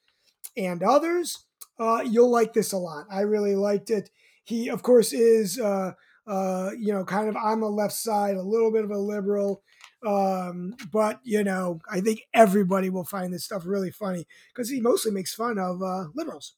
and 0.57 0.83
others, 0.83 1.45
uh, 1.79 2.03
you'll 2.05 2.31
like 2.31 2.53
this 2.53 2.73
a 2.73 2.77
lot. 2.77 3.05
I 3.09 3.21
really 3.21 3.55
liked 3.55 3.89
it. 3.89 4.09
He, 4.43 4.69
of 4.69 4.83
course, 4.83 5.13
is 5.13 5.59
uh, 5.59 5.93
uh, 6.27 6.71
you 6.77 6.93
know 6.93 7.03
kind 7.03 7.29
of 7.29 7.35
on 7.35 7.59
the 7.59 7.69
left 7.69 7.93
side, 7.93 8.35
a 8.35 8.41
little 8.41 8.71
bit 8.71 8.83
of 8.83 8.91
a 8.91 8.97
liberal. 8.97 9.63
Um, 10.05 10.75
but 10.91 11.19
you 11.23 11.43
know, 11.43 11.79
I 11.89 12.01
think 12.01 12.21
everybody 12.33 12.89
will 12.89 13.05
find 13.05 13.33
this 13.33 13.45
stuff 13.45 13.63
really 13.65 13.91
funny 13.91 14.25
because 14.53 14.69
he 14.69 14.81
mostly 14.81 15.11
makes 15.11 15.33
fun 15.33 15.57
of 15.57 15.81
uh, 15.81 16.05
liberals. 16.13 16.55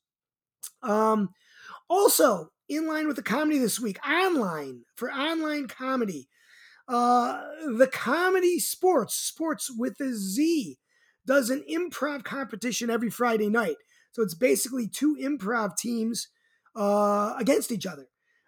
Um, 0.81 1.29
also, 1.87 2.49
in 2.67 2.87
line 2.87 3.07
with 3.07 3.15
the 3.15 3.23
comedy 3.23 3.59
this 3.59 3.79
week, 3.79 3.99
online 4.07 4.83
for 4.95 5.11
online 5.11 5.67
comedy, 5.67 6.27
uh, 6.87 7.41
the 7.77 7.87
ComedySportz, 7.87 9.11
sports 9.11 9.71
with 9.75 9.99
a 9.99 10.13
Z. 10.13 10.77
does 11.25 11.49
an 11.49 11.63
improv 11.69 12.23
competition 12.23 12.89
every 12.89 13.09
Friday 13.09 13.49
night. 13.49 13.77
So 14.11 14.21
it's 14.21 14.35
basically 14.35 14.87
two 14.87 15.17
improv 15.19 15.75
teams 15.75 16.29
uh, 16.75 17.33
against 17.39 17.71
each 17.71 17.85
other. 17.85 18.07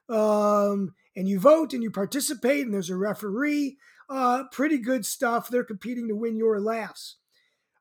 Um, 0.10 0.94
and 1.18 1.28
you 1.28 1.40
vote 1.40 1.74
and 1.74 1.82
you 1.82 1.90
participate, 1.90 2.64
and 2.64 2.72
there's 2.72 2.92
a 2.92 2.96
referee. 2.96 3.78
Uh, 4.08 4.44
pretty 4.52 4.78
good 4.78 5.04
stuff. 5.04 5.50
They're 5.50 5.64
competing 5.64 6.08
to 6.08 6.16
win 6.16 6.38
your 6.38 6.60
laughs. 6.60 7.16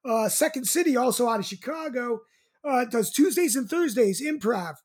Uh, 0.02 0.30
Second 0.30 0.64
City, 0.64 0.96
also 0.96 1.28
out 1.28 1.40
of 1.40 1.46
Chicago, 1.46 2.20
uh, 2.64 2.86
does 2.86 3.10
Tuesdays 3.10 3.54
and 3.54 3.68
Thursdays 3.68 4.22
improv. 4.22 4.76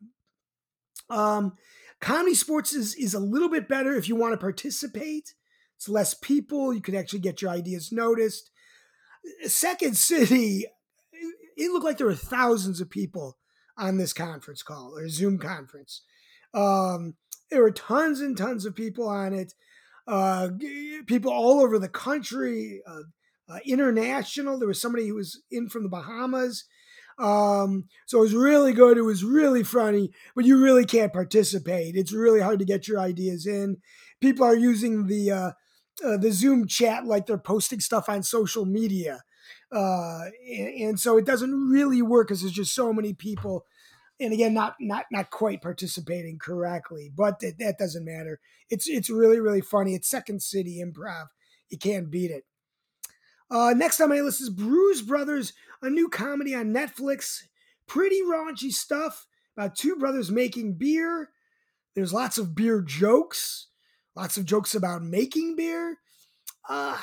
Um, 1.10 1.53
ComedySportz 2.01 2.75
is, 2.75 2.93
is 2.96 3.13
a 3.13 3.20
little 3.20 3.48
bit 3.48 3.70
better 3.70 3.96
if 3.96 4.10
you 4.10 4.17
want 4.17 4.34
to 4.34 4.38
participate. 4.38 5.34
It's 5.77 5.88
less 5.88 6.13
people. 6.13 6.74
You 6.74 6.81
can 6.81 6.96
actually 6.96 7.20
get 7.20 7.41
your 7.41 7.51
ideas 7.51 7.89
noticed. 7.89 8.51
Second 9.46 9.96
City, 9.96 10.65
it 11.55 11.72
looked 11.72 11.86
like 11.86 11.98
there 11.98 12.08
were 12.08 12.15
thousands 12.15 12.81
of 12.81 12.89
people 12.89 13.38
on 13.77 13.98
this 13.98 14.12
conference 14.12 14.62
call 14.62 14.98
or 14.98 15.08
Zoom 15.08 15.38
conference. 15.38 16.01
Um, 16.53 17.15
there 17.51 17.62
were 17.62 17.72
tons 17.72 18.22
and 18.22 18.36
tons 18.36 18.65
of 18.65 18.75
people 18.75 19.08
on 19.08 19.34
it. 19.34 19.53
Uh, 20.08 20.50
people 21.05 21.31
all 21.31 21.60
over 21.60 21.77
the 21.77 21.89
country, 21.89 22.81
uh, 22.88 23.01
uh, 23.50 23.60
international. 23.65 24.58
There 24.58 24.67
was 24.67 24.81
somebody 24.81 25.08
who 25.08 25.15
was 25.15 25.41
in 25.51 25.70
from 25.70 25.84
the 25.84 25.89
Bahamas. 25.89 26.63
Um, 27.20 27.86
so 28.08 28.20
it 28.20 28.22
was 28.22 28.34
really 28.34 28.74
good. 28.74 28.98
It 28.98 29.03
was 29.03 29.24
really 29.24 29.63
funny, 29.63 30.12
but 30.36 30.46
you 30.46 30.62
really 30.62 30.86
can't 30.86 31.13
participate. 31.13 31.96
It's 31.96 32.13
really 32.13 32.39
hard 32.39 32.60
to 32.60 32.65
get 32.65 32.88
your 32.88 33.00
ideas 33.00 33.46
in. 33.46 33.77
People 34.22 34.46
are 34.46 34.55
using 34.55 35.08
the 35.08 35.31
uh, 35.31 35.51
uh, 36.03 36.17
the 36.17 36.31
Zoom 36.31 36.67
chat 36.67 37.05
like 37.05 37.27
they're 37.27 37.38
posting 37.38 37.79
stuff 37.79 38.10
on 38.10 38.24
social 38.24 38.65
media, 38.65 39.22
uh, 39.72 40.22
and, 40.50 40.81
and 40.81 41.00
so 41.00 41.17
it 41.17 41.25
doesn't 41.25 41.70
really 41.70 42.01
work 42.01 42.27
because 42.27 42.41
there's 42.41 42.53
just 42.53 42.74
so 42.74 42.91
many 42.91 43.13
people. 43.13 43.65
And 44.22 44.34
again, 44.34 44.54
not 44.54 44.75
not 44.80 45.06
not 45.12 45.32
quite 45.32 45.62
participating 45.63 46.38
correctly, 46.38 47.12
but 47.13 47.40
that, 47.40 47.58
that 47.58 47.80
doesn't 47.80 48.06
matter. 48.06 48.40
It's 48.70 48.88
it's 48.88 49.10
really 49.10 49.40
really 49.40 49.62
funny. 49.62 49.96
It's 49.96 50.08
Second 50.08 50.44
City 50.44 50.82
Improv. 50.84 51.28
You 51.70 51.80
can't 51.80 52.12
beat 52.12 52.30
it. 52.30 52.46
Uh, 53.50 53.74
next 53.75 54.00
on 54.00 54.10
my 54.10 54.22
list 54.22 54.40
is 54.40 54.50
Brews 54.50 55.01
Brothers, 55.01 55.54
a 55.82 55.90
new 55.90 56.08
comedy 56.08 56.54
on 56.54 56.74
Netflix. 56.74 57.42
Pretty 57.88 58.22
raunchy 58.22 58.72
stuff 58.72 59.25
about 59.58 59.75
two 59.75 59.96
brothers 59.96 60.32
making 60.32 60.75
beer. 60.75 61.30
There's 61.96 62.13
lots 62.13 62.38
of 62.38 62.56
beer 62.56 62.82
jokes, 62.82 63.68
lots 64.16 64.38
of 64.38 64.46
jokes 64.46 64.75
about 64.75 65.04
making 65.04 65.56
beer. 65.56 65.98
Uh, 66.70 66.98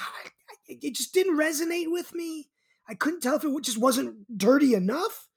it 0.69 0.95
just 0.95 1.13
didn't 1.13 1.37
resonate 1.37 1.91
with 1.91 2.15
me. 2.15 2.49
I 2.89 2.95
couldn't 2.95 3.21
tell 3.21 3.37
if 3.37 3.45
it 3.45 3.65
just 3.65 3.77
wasn't 3.77 4.39
dirty 4.39 4.73
enough 4.73 5.28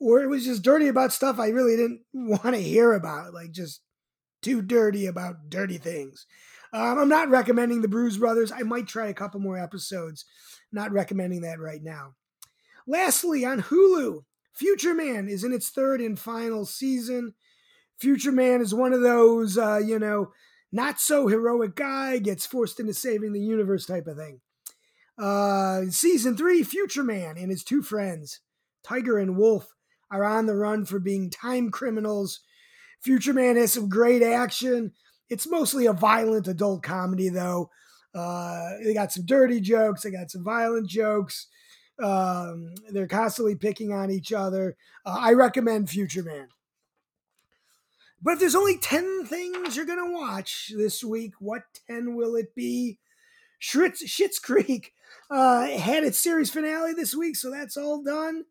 or 0.00 0.22
it 0.22 0.28
was 0.28 0.44
just 0.44 0.62
dirty 0.62 0.88
about 0.88 1.12
stuff 1.12 1.38
I 1.38 1.48
really 1.48 1.76
didn't 1.76 2.00
want 2.12 2.54
to 2.54 2.62
hear 2.62 2.92
about, 2.92 3.34
like 3.34 3.52
just 3.52 3.80
too 4.42 4.62
dirty 4.62 5.06
about 5.06 5.48
dirty 5.48 5.78
things. 5.78 6.26
Um, 6.72 6.98
I'm 6.98 7.08
not 7.08 7.30
recommending 7.30 7.82
the 7.82 7.88
Brews 7.88 8.18
Brothers. 8.18 8.50
I 8.50 8.62
might 8.62 8.88
try 8.88 9.06
a 9.06 9.14
couple 9.14 9.40
more 9.40 9.58
episodes. 9.58 10.24
Not 10.72 10.90
recommending 10.90 11.42
that 11.42 11.60
right 11.60 11.82
now. 11.82 12.14
Lastly, 12.86 13.44
on 13.44 13.62
Hulu, 13.62 14.24
Future 14.52 14.94
Man 14.94 15.28
is 15.28 15.44
in 15.44 15.52
its 15.52 15.70
third 15.70 16.00
and 16.00 16.18
final 16.18 16.66
season. 16.66 17.34
Future 17.98 18.32
Man 18.32 18.60
is 18.60 18.74
one 18.74 18.92
of 18.92 19.02
those, 19.02 19.56
uh, 19.56 19.78
you 19.78 19.98
know, 19.98 20.32
not 20.72 21.00
so 21.00 21.28
heroic 21.28 21.76
guy 21.76 22.18
gets 22.18 22.44
forced 22.44 22.80
into 22.80 22.92
saving 22.92 23.32
the 23.32 23.40
universe 23.40 23.86
type 23.86 24.08
of 24.08 24.16
thing. 24.16 24.40
Uh, 25.16 25.82
season 25.90 26.36
three, 26.36 26.64
Future 26.64 27.04
Man 27.04 27.36
and 27.38 27.50
his 27.50 27.62
two 27.62 27.82
friends, 27.82 28.40
Tiger 28.82 29.18
and 29.18 29.36
Wolf, 29.36 29.72
are 30.14 30.24
on 30.24 30.46
the 30.46 30.54
run 30.54 30.84
for 30.84 30.98
being 30.98 31.28
time 31.28 31.70
criminals. 31.70 32.40
Future 33.00 33.32
Man 33.34 33.56
has 33.56 33.72
some 33.72 33.88
great 33.88 34.22
action. 34.22 34.92
It's 35.28 35.48
mostly 35.48 35.86
a 35.86 35.92
violent 35.92 36.46
adult 36.46 36.82
comedy, 36.82 37.28
though. 37.28 37.70
Uh, 38.14 38.70
they 38.84 38.94
got 38.94 39.12
some 39.12 39.26
dirty 39.26 39.60
jokes. 39.60 40.02
They 40.02 40.10
got 40.10 40.30
some 40.30 40.44
violent 40.44 40.88
jokes. 40.88 41.48
Um, 42.02 42.74
they're 42.90 43.08
constantly 43.08 43.56
picking 43.56 43.92
on 43.92 44.10
each 44.10 44.32
other. 44.32 44.76
Uh, 45.04 45.16
I 45.18 45.32
recommend 45.32 45.90
Future 45.90 46.22
Man. 46.22 46.48
But 48.22 48.34
if 48.34 48.40
there's 48.40 48.54
only 48.54 48.78
10 48.78 49.26
things 49.26 49.76
you're 49.76 49.84
going 49.84 49.98
to 49.98 50.14
watch 50.14 50.72
this 50.74 51.04
week, 51.04 51.34
what 51.40 51.62
10 51.88 52.14
will 52.14 52.36
it 52.36 52.54
be? 52.54 52.98
Schitt's, 53.60 54.38
Creek 54.38 54.92
uh, 55.30 55.66
had 55.66 56.04
its 56.04 56.20
series 56.20 56.50
finale 56.50 56.92
this 56.94 57.14
week, 57.14 57.36
so 57.36 57.50
that's 57.50 57.76
all 57.76 58.02
done. 58.02 58.44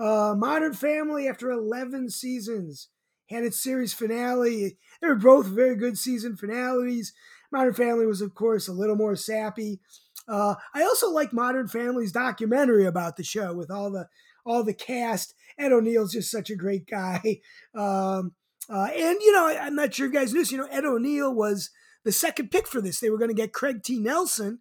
Uh, 0.00 0.34
Modern 0.34 0.72
Family, 0.72 1.28
after 1.28 1.50
11 1.50 2.10
seasons, 2.10 2.88
had 3.28 3.44
its 3.44 3.62
series 3.62 3.92
finale. 3.92 4.78
They 5.00 5.08
were 5.08 5.14
both 5.14 5.46
very 5.46 5.76
good 5.76 5.98
season 5.98 6.36
finales. 6.36 7.12
Modern 7.52 7.74
Family 7.74 8.06
was, 8.06 8.20
of 8.20 8.34
course, 8.34 8.66
a 8.66 8.72
little 8.72 8.96
more 8.96 9.14
sappy. 9.16 9.80
Uh, 10.26 10.54
I 10.74 10.82
also 10.82 11.10
like 11.10 11.32
Modern 11.32 11.68
Family's 11.68 12.12
documentary 12.12 12.86
about 12.86 13.16
the 13.16 13.24
show 13.24 13.54
with 13.54 13.70
all 13.70 13.90
the 13.90 14.08
all 14.46 14.64
the 14.64 14.74
cast. 14.74 15.34
Ed 15.58 15.72
O'Neill's 15.72 16.12
just 16.12 16.30
such 16.30 16.50
a 16.50 16.56
great 16.56 16.86
guy. 16.86 17.40
Um, 17.74 18.32
uh, 18.68 18.88
and 18.94 19.18
you 19.20 19.32
know, 19.32 19.46
I'm 19.46 19.74
not 19.74 19.94
sure 19.94 20.06
if 20.06 20.12
you 20.12 20.18
guys 20.18 20.32
knew 20.32 20.40
this. 20.40 20.52
You 20.52 20.58
know, 20.58 20.68
Ed 20.70 20.84
O'Neill 20.84 21.34
was 21.34 21.70
the 22.04 22.12
second 22.12 22.50
pick 22.50 22.66
for 22.66 22.80
this. 22.80 23.00
They 23.00 23.10
were 23.10 23.18
going 23.18 23.30
to 23.30 23.34
get 23.34 23.52
Craig 23.52 23.82
T. 23.82 23.98
Nelson, 23.98 24.60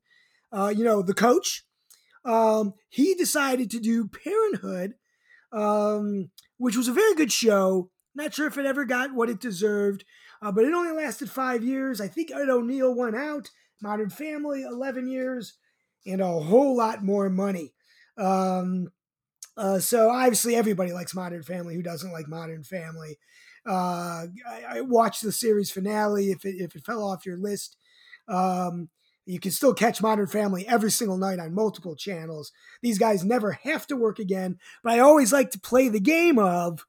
uh, 0.52 0.74
you 0.76 0.84
know, 0.84 1.02
the 1.02 1.14
coach. 1.14 1.66
Um, 2.26 2.74
he 2.90 3.14
decided 3.14 3.70
to 3.72 3.80
do 3.80 4.08
Parenthood, 4.08 4.96
um, 5.52 6.30
which 6.58 6.76
was 6.76 6.88
a 6.88 6.94
very 6.94 7.16
good 7.16 7.32
show. 7.32 7.90
Not 8.16 8.34
sure 8.34 8.48
if 8.48 8.58
it 8.58 8.66
ever 8.66 8.86
got 8.86 9.14
what 9.14 9.30
it 9.30 9.40
deserved, 9.40 10.04
uh, 10.42 10.52
but 10.52 10.66
it 10.66 10.74
only 10.74 10.92
lasted 10.92 11.30
five 11.30 11.64
years. 11.64 12.02
I 12.02 12.08
think 12.08 12.32
Ed 12.32 12.50
O'Neill 12.50 12.94
went 12.94 13.16
out. 13.16 13.50
Modern 13.82 14.10
Family, 14.10 14.64
11 14.64 15.08
years, 15.08 15.54
and 16.06 16.22
a 16.22 16.28
whole 16.28 16.76
lot 16.76 17.04
more 17.04 17.30
money. 17.30 17.74
Um, 18.18 18.90
uh, 19.56 19.80
so 19.80 20.10
obviously, 20.10 20.56
everybody 20.56 20.92
likes 20.92 21.16
Modern 21.16 21.44
Family. 21.44 21.76
Who 21.76 21.82
doesn't 21.82 22.12
like 22.12 22.28
Modern 22.28 22.64
Family? 22.64 23.18
Uh, 23.66 24.28
I, 24.48 24.64
I, 24.70 24.82
watched 24.82 25.22
the 25.22 25.32
series 25.32 25.70
finale. 25.70 26.32
If 26.32 26.46
it, 26.46 26.56
if 26.58 26.76
it 26.76 26.86
fell 26.86 27.04
off 27.04 27.26
your 27.26 27.38
list, 27.38 27.76
um, 28.28 28.90
you 29.30 29.40
can 29.40 29.52
still 29.52 29.74
catch 29.74 30.02
Modern 30.02 30.28
Family 30.28 30.68
every 30.68 30.90
single 30.90 31.18
night 31.18 31.40
on 31.40 31.54
multiple 31.54 31.96
channels. 31.96 32.52
These 32.82 32.98
guys 32.98 33.24
never 33.24 33.52
have 33.52 33.86
to 33.88 33.96
work 33.96 34.18
again, 34.18 34.58
but 34.84 34.94
I 34.94 35.00
always 35.00 35.32
like 35.32 35.52
to 35.52 35.60
play 35.60 35.88
the 35.88 36.00
game 36.00 36.40
of 36.40 36.84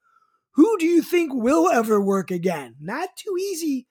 who 0.52 0.78
do 0.78 0.87
you 0.87 1.02
think 1.02 1.32
will 1.35 1.68
ever 1.68 2.00
work 2.00 2.30
again? 2.30 2.76
Not 2.80 3.11
too 3.16 3.37
easy 3.38 3.87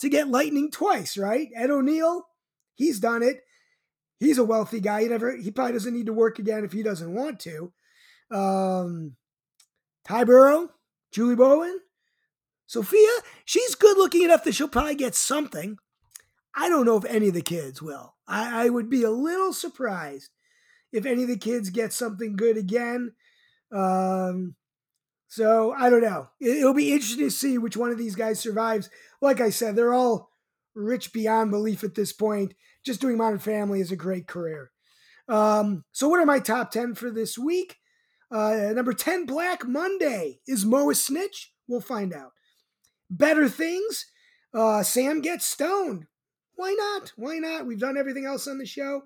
to 0.00 0.10
get 0.10 0.28
lightning 0.28 0.70
twice, 0.70 1.16
right? 1.16 1.48
Ed 1.56 1.70
O'Neill, 1.70 2.26
he's 2.74 3.00
done 3.00 3.22
it. 3.22 3.40
He's 4.20 4.38
a 4.38 4.44
wealthy 4.44 4.80
guy. 4.80 5.02
He 5.02 5.08
never 5.08 5.36
he 5.36 5.50
probably 5.50 5.72
doesn't 5.72 5.94
need 5.94 6.06
to 6.06 6.12
work 6.12 6.38
again 6.38 6.64
if 6.64 6.72
he 6.72 6.82
doesn't 6.82 7.14
want 7.14 7.40
to. 7.40 7.72
Um 8.30 9.16
Ty 10.04 10.24
Burrell, 10.24 10.68
Julie 11.10 11.36
Bowen, 11.36 11.80
Sophia, 12.66 13.08
she's 13.46 13.74
good 13.74 13.96
looking 13.96 14.22
enough 14.22 14.44
that 14.44 14.54
she'll 14.54 14.68
probably 14.68 14.94
get 14.94 15.14
something. 15.14 15.78
I 16.54 16.68
don't 16.68 16.86
know 16.86 16.96
if 16.96 17.04
any 17.04 17.28
of 17.28 17.34
the 17.34 17.42
kids 17.42 17.82
will. 17.82 18.14
I, 18.26 18.66
I 18.66 18.68
would 18.68 18.88
be 18.88 19.02
a 19.02 19.10
little 19.10 19.52
surprised 19.52 20.30
if 20.92 21.04
any 21.04 21.22
of 21.22 21.28
the 21.28 21.38
kids 21.38 21.70
get 21.70 21.92
something 21.92 22.36
good 22.36 22.56
again. 22.56 23.12
Um, 23.72 24.54
so 25.26 25.72
I 25.72 25.90
don't 25.90 26.02
know. 26.02 26.28
It'll 26.40 26.74
be 26.74 26.92
interesting 26.92 27.24
to 27.24 27.30
see 27.30 27.58
which 27.58 27.76
one 27.76 27.90
of 27.90 27.98
these 27.98 28.14
guys 28.14 28.38
survives. 28.38 28.88
Like 29.20 29.40
I 29.40 29.50
said, 29.50 29.74
they're 29.74 29.94
all 29.94 30.30
rich 30.74 31.12
beyond 31.12 31.50
belief 31.50 31.82
at 31.82 31.94
this 31.94 32.12
point. 32.12 32.54
Just 32.84 33.00
doing 33.00 33.16
Modern 33.16 33.40
Family 33.40 33.80
is 33.80 33.90
a 33.90 33.96
great 33.96 34.28
career. 34.28 34.70
Um, 35.28 35.84
so, 35.92 36.08
what 36.08 36.20
are 36.20 36.26
my 36.26 36.38
top 36.38 36.70
10 36.70 36.94
for 36.94 37.10
this 37.10 37.38
week? 37.38 37.78
Uh, 38.30 38.72
number 38.74 38.92
10, 38.92 39.26
Black 39.26 39.66
Monday. 39.66 40.40
Is 40.46 40.64
Mo 40.64 40.90
a 40.90 40.94
snitch? 40.94 41.52
We'll 41.66 41.80
find 41.80 42.12
out. 42.12 42.32
Better 43.10 43.48
Things. 43.48 44.06
Uh, 44.52 44.82
Sam 44.82 45.20
gets 45.20 45.46
stoned. 45.46 46.06
Why 46.56 46.74
not? 46.78 47.12
Why 47.16 47.38
not? 47.38 47.66
We've 47.66 47.78
done 47.78 47.96
everything 47.96 48.26
else 48.26 48.46
on 48.46 48.58
the 48.58 48.66
show. 48.66 49.02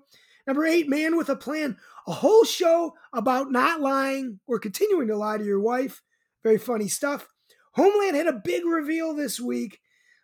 Number 0.47 0.65
eight, 0.65 0.89
Man 0.89 1.17
with 1.17 1.29
a 1.29 1.35
Plan. 1.35 1.77
A 2.07 2.11
whole 2.11 2.43
show 2.43 2.93
about 3.13 3.51
not 3.51 3.81
lying 3.81 4.39
or 4.47 4.59
continuing 4.59 5.07
to 5.07 5.15
lie 5.15 5.37
to 5.37 5.45
your 5.45 5.59
wife. 5.59 6.01
Very 6.43 6.57
funny 6.57 6.87
stuff. 6.87 7.27
Homeland 7.73 8.15
had 8.15 8.27
a 8.27 8.41
big 8.43 8.65
reveal 8.65 9.13
this 9.13 9.39
week, 9.39 9.79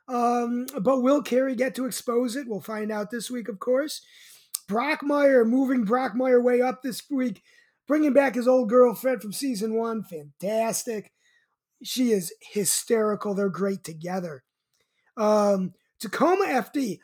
um, 0.08 0.66
but 0.82 1.02
will 1.02 1.22
Carrie 1.22 1.56
get 1.56 1.76
to 1.76 1.86
expose 1.86 2.36
it? 2.36 2.48
We'll 2.48 2.62
find 2.62 2.92
out 2.92 3.12
this 3.12 3.30
week, 3.30 3.50
of 3.50 3.60
course. 3.60 4.02
Brockmire 4.68 5.46
moving 5.46 5.86
Brockmire 5.86 6.44
way 6.44 6.62
up 6.62 6.82
this 6.82 7.04
week, 7.10 7.44
bringing 7.88 8.14
back 8.14 8.36
his 8.36 8.48
old 8.48 8.70
girlfriend 8.70 9.22
from 9.22 9.32
season 9.32 9.76
one. 9.76 10.04
Fantastic. 10.04 11.12
She 11.84 12.12
is 12.12 12.34
hysterical. 12.42 13.36
They're 13.36 13.50
great 13.50 13.84
together. 13.84 14.44
Um, 15.18 15.74
Tacoma 16.00 16.46
FD. 16.46 17.00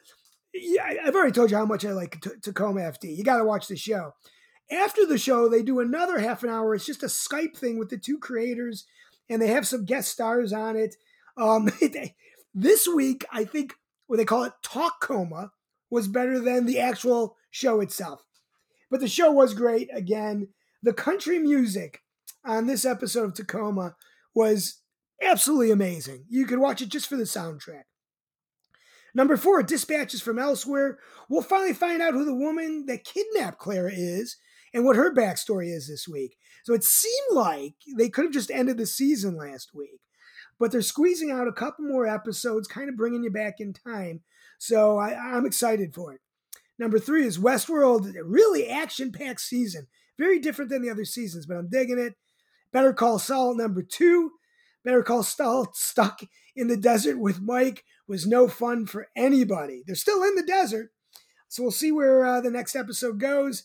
Yeah, 0.53 0.83
I've 1.05 1.15
already 1.15 1.31
told 1.31 1.51
you 1.51 1.57
how 1.57 1.65
much 1.65 1.85
I 1.85 1.91
like 1.93 2.19
T- 2.21 2.29
Tacoma 2.41 2.81
FD. 2.81 3.15
You 3.15 3.23
got 3.23 3.37
to 3.37 3.45
watch 3.45 3.67
the 3.67 3.77
show. 3.77 4.13
After 4.69 5.05
the 5.05 5.17
show, 5.17 5.47
they 5.47 5.63
do 5.63 5.79
another 5.79 6.19
half 6.19 6.43
an 6.43 6.49
hour. 6.49 6.75
It's 6.75 6.85
just 6.85 7.03
a 7.03 7.07
Skype 7.07 7.57
thing 7.57 7.77
with 7.77 7.89
the 7.89 7.97
two 7.97 8.17
creators, 8.19 8.85
and 9.29 9.41
they 9.41 9.47
have 9.47 9.67
some 9.67 9.85
guest 9.85 10.11
stars 10.11 10.53
on 10.53 10.75
it. 10.75 10.95
Um, 11.37 11.69
this 12.53 12.87
week, 12.87 13.25
I 13.31 13.45
think 13.45 13.75
what 14.07 14.17
they 14.17 14.25
call 14.25 14.43
it 14.43 14.53
Talk 14.63 15.01
Coma 15.01 15.51
was 15.89 16.07
better 16.07 16.39
than 16.39 16.65
the 16.65 16.79
actual 16.79 17.37
show 17.49 17.81
itself. 17.81 18.23
But 18.89 18.99
the 18.99 19.07
show 19.07 19.31
was 19.31 19.53
great. 19.53 19.89
Again, 19.93 20.49
the 20.83 20.93
country 20.93 21.39
music 21.39 22.01
on 22.45 22.67
this 22.67 22.85
episode 22.85 23.25
of 23.25 23.33
Tacoma 23.33 23.95
was 24.33 24.81
absolutely 25.21 25.71
amazing. 25.71 26.25
You 26.29 26.45
could 26.45 26.59
watch 26.59 26.81
it 26.81 26.89
just 26.89 27.07
for 27.07 27.15
the 27.15 27.23
soundtrack. 27.23 27.83
Number 29.13 29.37
four, 29.37 29.61
dispatches 29.63 30.21
from 30.21 30.39
elsewhere. 30.39 30.99
We'll 31.29 31.41
finally 31.41 31.73
find 31.73 32.01
out 32.01 32.13
who 32.13 32.25
the 32.25 32.35
woman 32.35 32.85
that 32.87 33.03
kidnapped 33.03 33.59
Clara 33.59 33.91
is 33.93 34.37
and 34.73 34.85
what 34.85 34.95
her 34.95 35.13
backstory 35.13 35.73
is 35.73 35.87
this 35.87 36.07
week. 36.07 36.37
So 36.63 36.73
it 36.73 36.83
seemed 36.83 37.33
like 37.33 37.75
they 37.97 38.09
could 38.09 38.25
have 38.25 38.33
just 38.33 38.51
ended 38.51 38.77
the 38.77 38.85
season 38.85 39.35
last 39.35 39.71
week, 39.73 39.99
but 40.59 40.71
they're 40.71 40.81
squeezing 40.81 41.31
out 41.31 41.47
a 41.47 41.53
couple 41.53 41.85
more 41.85 42.07
episodes, 42.07 42.67
kind 42.67 42.89
of 42.89 42.95
bringing 42.95 43.23
you 43.23 43.31
back 43.31 43.55
in 43.59 43.73
time. 43.73 44.21
So 44.59 44.97
I, 44.97 45.13
I'm 45.15 45.45
excited 45.45 45.93
for 45.93 46.13
it. 46.13 46.21
Number 46.77 46.99
three 46.99 47.25
is 47.25 47.37
Westworld, 47.37 48.13
really 48.23 48.67
action 48.69 49.11
packed 49.11 49.41
season. 49.41 49.87
Very 50.17 50.39
different 50.39 50.69
than 50.69 50.81
the 50.81 50.89
other 50.89 51.05
seasons, 51.05 51.45
but 51.45 51.57
I'm 51.57 51.69
digging 51.69 51.99
it. 51.99 52.15
Better 52.71 52.93
Call 52.93 53.19
Saul, 53.19 53.55
number 53.55 53.81
two. 53.81 54.31
Better 54.83 55.03
Call 55.03 55.23
Saul, 55.23 55.71
stuck 55.73 56.21
in 56.55 56.67
the 56.67 56.77
desert 56.77 57.19
with 57.19 57.41
Mike, 57.41 57.83
was 58.07 58.27
no 58.27 58.47
fun 58.47 58.85
for 58.85 59.07
anybody. 59.15 59.83
They're 59.85 59.95
still 59.95 60.23
in 60.23 60.35
the 60.35 60.43
desert, 60.43 60.91
so 61.47 61.63
we'll 61.63 61.71
see 61.71 61.91
where 61.91 62.25
uh, 62.25 62.41
the 62.41 62.51
next 62.51 62.75
episode 62.75 63.19
goes. 63.19 63.63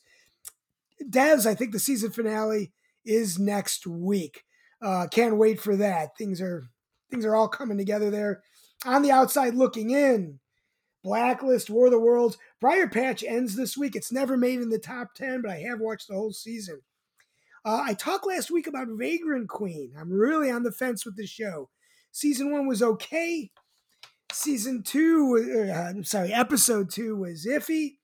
Devs, 1.02 1.46
I 1.46 1.54
think 1.54 1.72
the 1.72 1.78
season 1.78 2.10
finale 2.10 2.72
is 3.04 3.38
next 3.38 3.86
week. 3.86 4.44
Uh, 4.80 5.06
can't 5.10 5.36
wait 5.36 5.60
for 5.60 5.76
that. 5.76 6.16
Things 6.16 6.40
are 6.40 6.64
things 7.10 7.24
are 7.24 7.34
all 7.34 7.48
coming 7.48 7.78
together 7.78 8.10
there. 8.10 8.42
On 8.84 9.02
the 9.02 9.10
outside 9.10 9.54
looking 9.54 9.90
in, 9.90 10.38
Blacklist, 11.06 11.70
War 11.70 11.86
of 11.86 11.92
the 11.92 12.00
Worlds. 12.00 12.36
Briar 12.60 12.88
Patch 12.88 13.22
ends 13.22 13.54
this 13.54 13.76
week. 13.76 13.94
It's 13.94 14.10
never 14.10 14.36
made 14.36 14.60
in 14.60 14.70
the 14.70 14.78
top 14.78 15.14
10, 15.14 15.42
but 15.42 15.52
I 15.52 15.58
have 15.60 15.78
watched 15.78 16.08
the 16.08 16.14
whole 16.14 16.32
season. 16.32 16.82
Uh, 17.66 17.82
I 17.84 17.94
talked 17.94 18.28
last 18.28 18.48
week 18.48 18.68
about 18.68 18.86
Vagrant 18.88 19.48
Queen. 19.48 19.92
I'm 19.98 20.12
really 20.12 20.52
on 20.52 20.62
the 20.62 20.70
fence 20.70 21.04
with 21.04 21.16
the 21.16 21.26
show. 21.26 21.68
Season 22.12 22.52
one 22.52 22.68
was 22.68 22.80
okay. 22.80 23.50
Season 24.30 24.84
two, 24.84 25.66
uh, 25.68 25.72
I'm 25.72 26.04
sorry, 26.04 26.32
episode 26.32 26.90
two 26.90 27.16
was 27.16 27.44
iffy. 27.44 27.96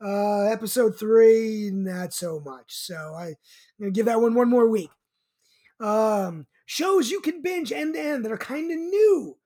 Uh, 0.00 0.42
episode 0.42 0.96
three, 0.96 1.70
not 1.72 2.12
so 2.12 2.38
much. 2.38 2.66
So 2.68 2.94
I, 2.94 3.26
am 3.30 3.34
gonna 3.80 3.90
give 3.90 4.06
that 4.06 4.20
one 4.20 4.34
one 4.34 4.48
more 4.48 4.68
week. 4.68 4.90
Um, 5.80 6.46
shows 6.64 7.10
you 7.10 7.20
can 7.20 7.42
binge 7.42 7.72
end 7.72 7.94
to 7.94 8.00
end 8.00 8.24
that 8.24 8.30
are 8.30 8.38
kind 8.38 8.70
of 8.70 8.78
new. 8.78 9.36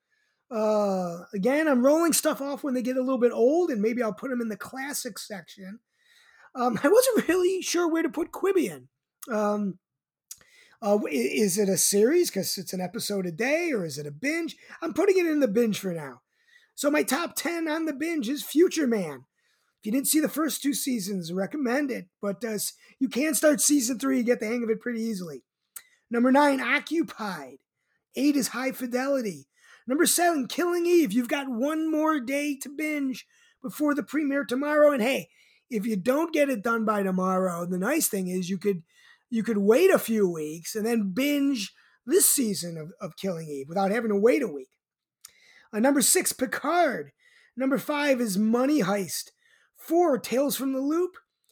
Uh, 0.51 1.21
again, 1.33 1.67
I'm 1.67 1.83
rolling 1.83 2.13
stuff 2.13 2.39
off 2.39 2.63
when 2.63 2.75
they 2.75 2.83
get 2.83 2.97
a 2.97 3.01
little 3.01 3.17
bit 3.17 3.31
old, 3.31 3.71
and 3.71 3.81
maybe 3.81 4.03
I'll 4.03 4.13
put 4.13 4.29
them 4.29 4.41
in 4.41 4.49
the 4.49 4.57
classic 4.57 5.17
section. 5.17 5.79
Um, 6.53 6.79
I 6.83 6.87
wasn't 6.87 7.27
really 7.27 7.63
sure 7.63 7.91
where 7.91 8.03
to 8.03 8.09
put 8.09 8.31
Quibian. 8.31 8.89
Um, 9.29 9.79
uh, 10.81 10.99
is 11.11 11.57
it 11.57 11.67
a 11.67 11.77
series 11.77 12.29
because 12.29 12.57
it's 12.57 12.73
an 12.73 12.81
episode 12.81 13.25
a 13.25 13.31
day, 13.31 13.71
or 13.73 13.85
is 13.85 13.97
it 13.97 14.07
a 14.07 14.11
binge? 14.11 14.55
I'm 14.81 14.93
putting 14.93 15.17
it 15.17 15.25
in 15.25 15.39
the 15.39 15.47
binge 15.47 15.79
for 15.79 15.93
now. 15.93 16.21
So 16.75 16.89
my 16.89 17.03
top 17.03 17.35
ten 17.35 17.67
on 17.67 17.85
the 17.85 17.93
binge 17.93 18.29
is 18.29 18.43
Future 18.43 18.87
Man. 18.87 19.25
If 19.79 19.85
you 19.85 19.91
didn't 19.91 20.07
see 20.07 20.19
the 20.19 20.29
first 20.29 20.61
two 20.61 20.73
seasons, 20.73 21.33
recommend 21.33 21.91
it. 21.91 22.07
But 22.21 22.43
uh, 22.43 22.57
you 22.99 23.09
can 23.09 23.33
start 23.33 23.61
season 23.61 23.99
three, 23.99 24.17
you 24.17 24.23
get 24.23 24.39
the 24.39 24.47
hang 24.47 24.63
of 24.63 24.69
it 24.69 24.81
pretty 24.81 25.01
easily. 25.01 25.43
Number 26.09 26.31
nine, 26.31 26.59
Occupied. 26.59 27.57
Eight 28.15 28.35
is 28.35 28.49
High 28.49 28.71
Fidelity. 28.71 29.47
Number 29.87 30.05
seven, 30.05 30.47
Killing 30.47 30.85
Eve. 30.85 31.11
You've 31.11 31.27
got 31.27 31.49
one 31.49 31.89
more 31.89 32.19
day 32.19 32.55
to 32.61 32.69
binge 32.69 33.25
before 33.61 33.93
the 33.93 34.03
premiere 34.03 34.43
tomorrow. 34.45 34.91
And 34.91 35.01
hey, 35.01 35.29
if 35.69 35.85
you 35.85 35.95
don't 35.95 36.33
get 36.33 36.49
it 36.49 36.63
done 36.63 36.85
by 36.85 37.03
tomorrow, 37.03 37.65
the 37.65 37.77
nice 37.77 38.07
thing 38.07 38.27
is 38.27 38.49
you 38.49 38.57
could 38.57 38.83
you 39.29 39.43
could 39.43 39.57
wait 39.57 39.91
a 39.91 39.99
few 39.99 40.29
weeks 40.29 40.75
and 40.75 40.85
then 40.85 41.11
binge 41.13 41.73
this 42.05 42.27
season 42.27 42.77
of, 42.77 42.91
of 42.99 43.15
Killing 43.15 43.47
Eve 43.47 43.67
without 43.69 43.91
having 43.91 44.09
to 44.09 44.15
wait 44.15 44.41
a 44.41 44.47
week. 44.47 44.69
Uh, 45.71 45.79
number 45.79 46.01
six, 46.01 46.33
Picard. 46.33 47.11
Number 47.55 47.77
five 47.77 48.19
is 48.19 48.37
Money 48.37 48.81
Heist. 48.81 49.31
Four, 49.75 50.17
Tales 50.17 50.55
from 50.55 50.73
the 50.73 50.81
Loop. 50.81 51.11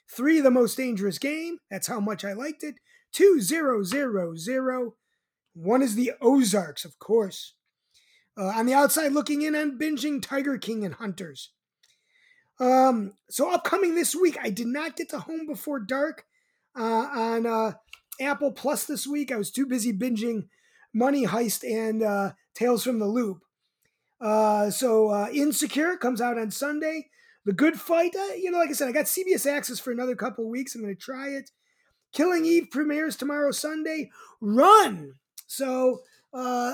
Three, 0.09 0.39
The 0.39 0.51
Most 0.51 0.77
Dangerous 0.77 1.19
Game. 1.19 1.57
That's 1.69 1.87
how 1.87 1.99
much 1.99 2.23
I 2.23 2.33
liked 2.33 2.63
it. 2.63 2.75
Two, 3.11 3.41
Zero, 3.41 3.83
Zero, 3.83 4.35
Zero. 4.35 4.95
One 5.53 5.81
is 5.81 5.95
The 5.95 6.13
Ozarks, 6.21 6.85
of 6.85 6.97
course. 6.99 7.53
Uh, 8.37 8.45
on 8.47 8.67
the 8.67 8.73
outside 8.73 9.11
looking 9.11 9.41
in 9.41 9.55
and 9.55 9.79
binging 9.79 10.21
Tiger 10.21 10.57
King 10.57 10.85
and 10.85 10.95
Hunters. 10.95 11.51
Um, 12.59 13.13
so 13.29 13.51
upcoming 13.51 13.95
this 13.95 14.15
week, 14.15 14.37
I 14.41 14.49
did 14.49 14.67
not 14.67 14.95
get 14.95 15.09
to 15.09 15.19
Home 15.19 15.45
Before 15.45 15.79
Dark 15.79 16.25
uh, 16.77 17.09
on 17.13 17.45
uh, 17.45 17.73
Apple 18.21 18.51
Plus 18.51 18.85
this 18.85 19.07
week. 19.07 19.31
I 19.31 19.37
was 19.37 19.51
too 19.51 19.65
busy 19.65 19.91
binging 19.91 20.47
Money 20.93 21.25
Heist 21.25 21.63
and 21.63 22.03
uh, 22.03 22.31
Tales 22.53 22.83
from 22.83 22.99
the 22.99 23.07
Loop. 23.07 23.39
Uh, 24.19 24.69
so 24.69 25.09
uh, 25.09 25.27
Insecure 25.31 25.97
comes 25.97 26.21
out 26.21 26.37
on 26.37 26.51
Sunday. 26.51 27.07
The 27.45 27.53
Good 27.53 27.79
Fight, 27.79 28.15
uh, 28.15 28.33
you 28.33 28.51
know, 28.51 28.57
like 28.57 28.69
I 28.69 28.73
said, 28.73 28.89
I 28.89 28.91
got 28.91 29.05
CBS 29.05 29.45
Access 29.45 29.79
for 29.79 29.91
another 29.91 30.15
couple 30.15 30.49
weeks. 30.49 30.75
I'm 30.75 30.81
going 30.81 30.95
to 30.95 31.01
try 31.01 31.29
it. 31.29 31.51
Killing 32.11 32.45
Eve 32.45 32.67
premieres 32.71 33.15
tomorrow, 33.15 33.51
Sunday. 33.51 34.09
Run. 34.41 35.13
So 35.45 36.01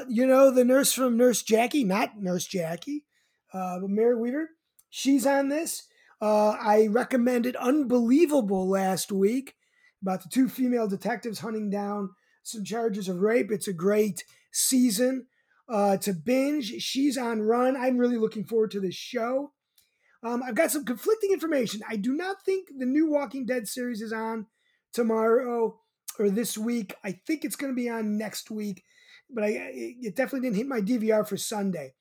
you 0.10 0.26
know, 0.26 0.52
the 0.52 0.66
nurse 0.66 0.94
from 0.94 1.16
Nurse 1.16 1.42
Jackie, 1.42 1.84
not 1.84 2.20
Nurse 2.20 2.46
Jackie, 2.46 3.06
but 3.52 3.88
Merritt 3.88 4.20
Wever, 4.20 4.50
she's 4.90 5.26
on 5.26 5.50
this. 5.50 5.88
Uh, 6.24 6.56
I 6.58 6.88
recommended 6.90 7.58
Unbelievable 7.58 8.70
last 8.70 9.12
week 9.12 9.56
about 10.04 10.22
the 10.22 10.30
two 10.30 10.48
female 10.48 10.88
detectives 10.88 11.40
hunting 11.40 11.72
down 11.72 12.12
some 12.44 12.64
charges 12.64 13.10
of 13.10 13.22
rape. 13.22 13.52
It's 13.52 13.68
a 13.68 13.74
great 13.74 14.24
season 14.52 15.26
uh, 15.68 15.98
to 15.98 16.14
binge. 16.14 16.66
She's 16.82 17.18
on 17.18 17.42
Run. 17.42 17.76
I'm 17.76 17.98
really 17.98 18.18
looking 18.18 18.44
forward 18.44 18.70
to 18.72 18.80
this 18.80 18.96
show. 18.96 19.54
Um, 20.24 20.44
I've 20.46 20.56
got 20.56 20.72
some 20.72 20.86
conflicting 20.86 21.32
information. 21.32 21.82
I 21.90 21.96
do 21.96 22.14
not 22.14 22.44
think 22.46 22.68
the 22.78 22.86
new 22.86 23.10
Walking 23.10 23.46
Dead 23.46 23.68
series 23.68 24.02
is 24.02 24.14
on 24.14 24.46
tomorrow 24.94 25.80
or 26.20 26.30
this 26.30 26.58
week. 26.58 26.94
I 27.04 27.14
think 27.26 27.44
it's 27.44 27.56
going 27.56 27.72
to 27.72 27.76
be 27.76 27.90
on 27.90 28.18
next 28.18 28.52
week 28.52 28.84
but 29.34 29.44
I 29.44 29.72
it 29.74 30.16
definitely 30.16 30.48
didn't 30.48 30.58
hit 30.58 30.68
my 30.68 30.82
DVR 30.82 31.28
for 31.28 31.38
Sunday. 31.38 31.94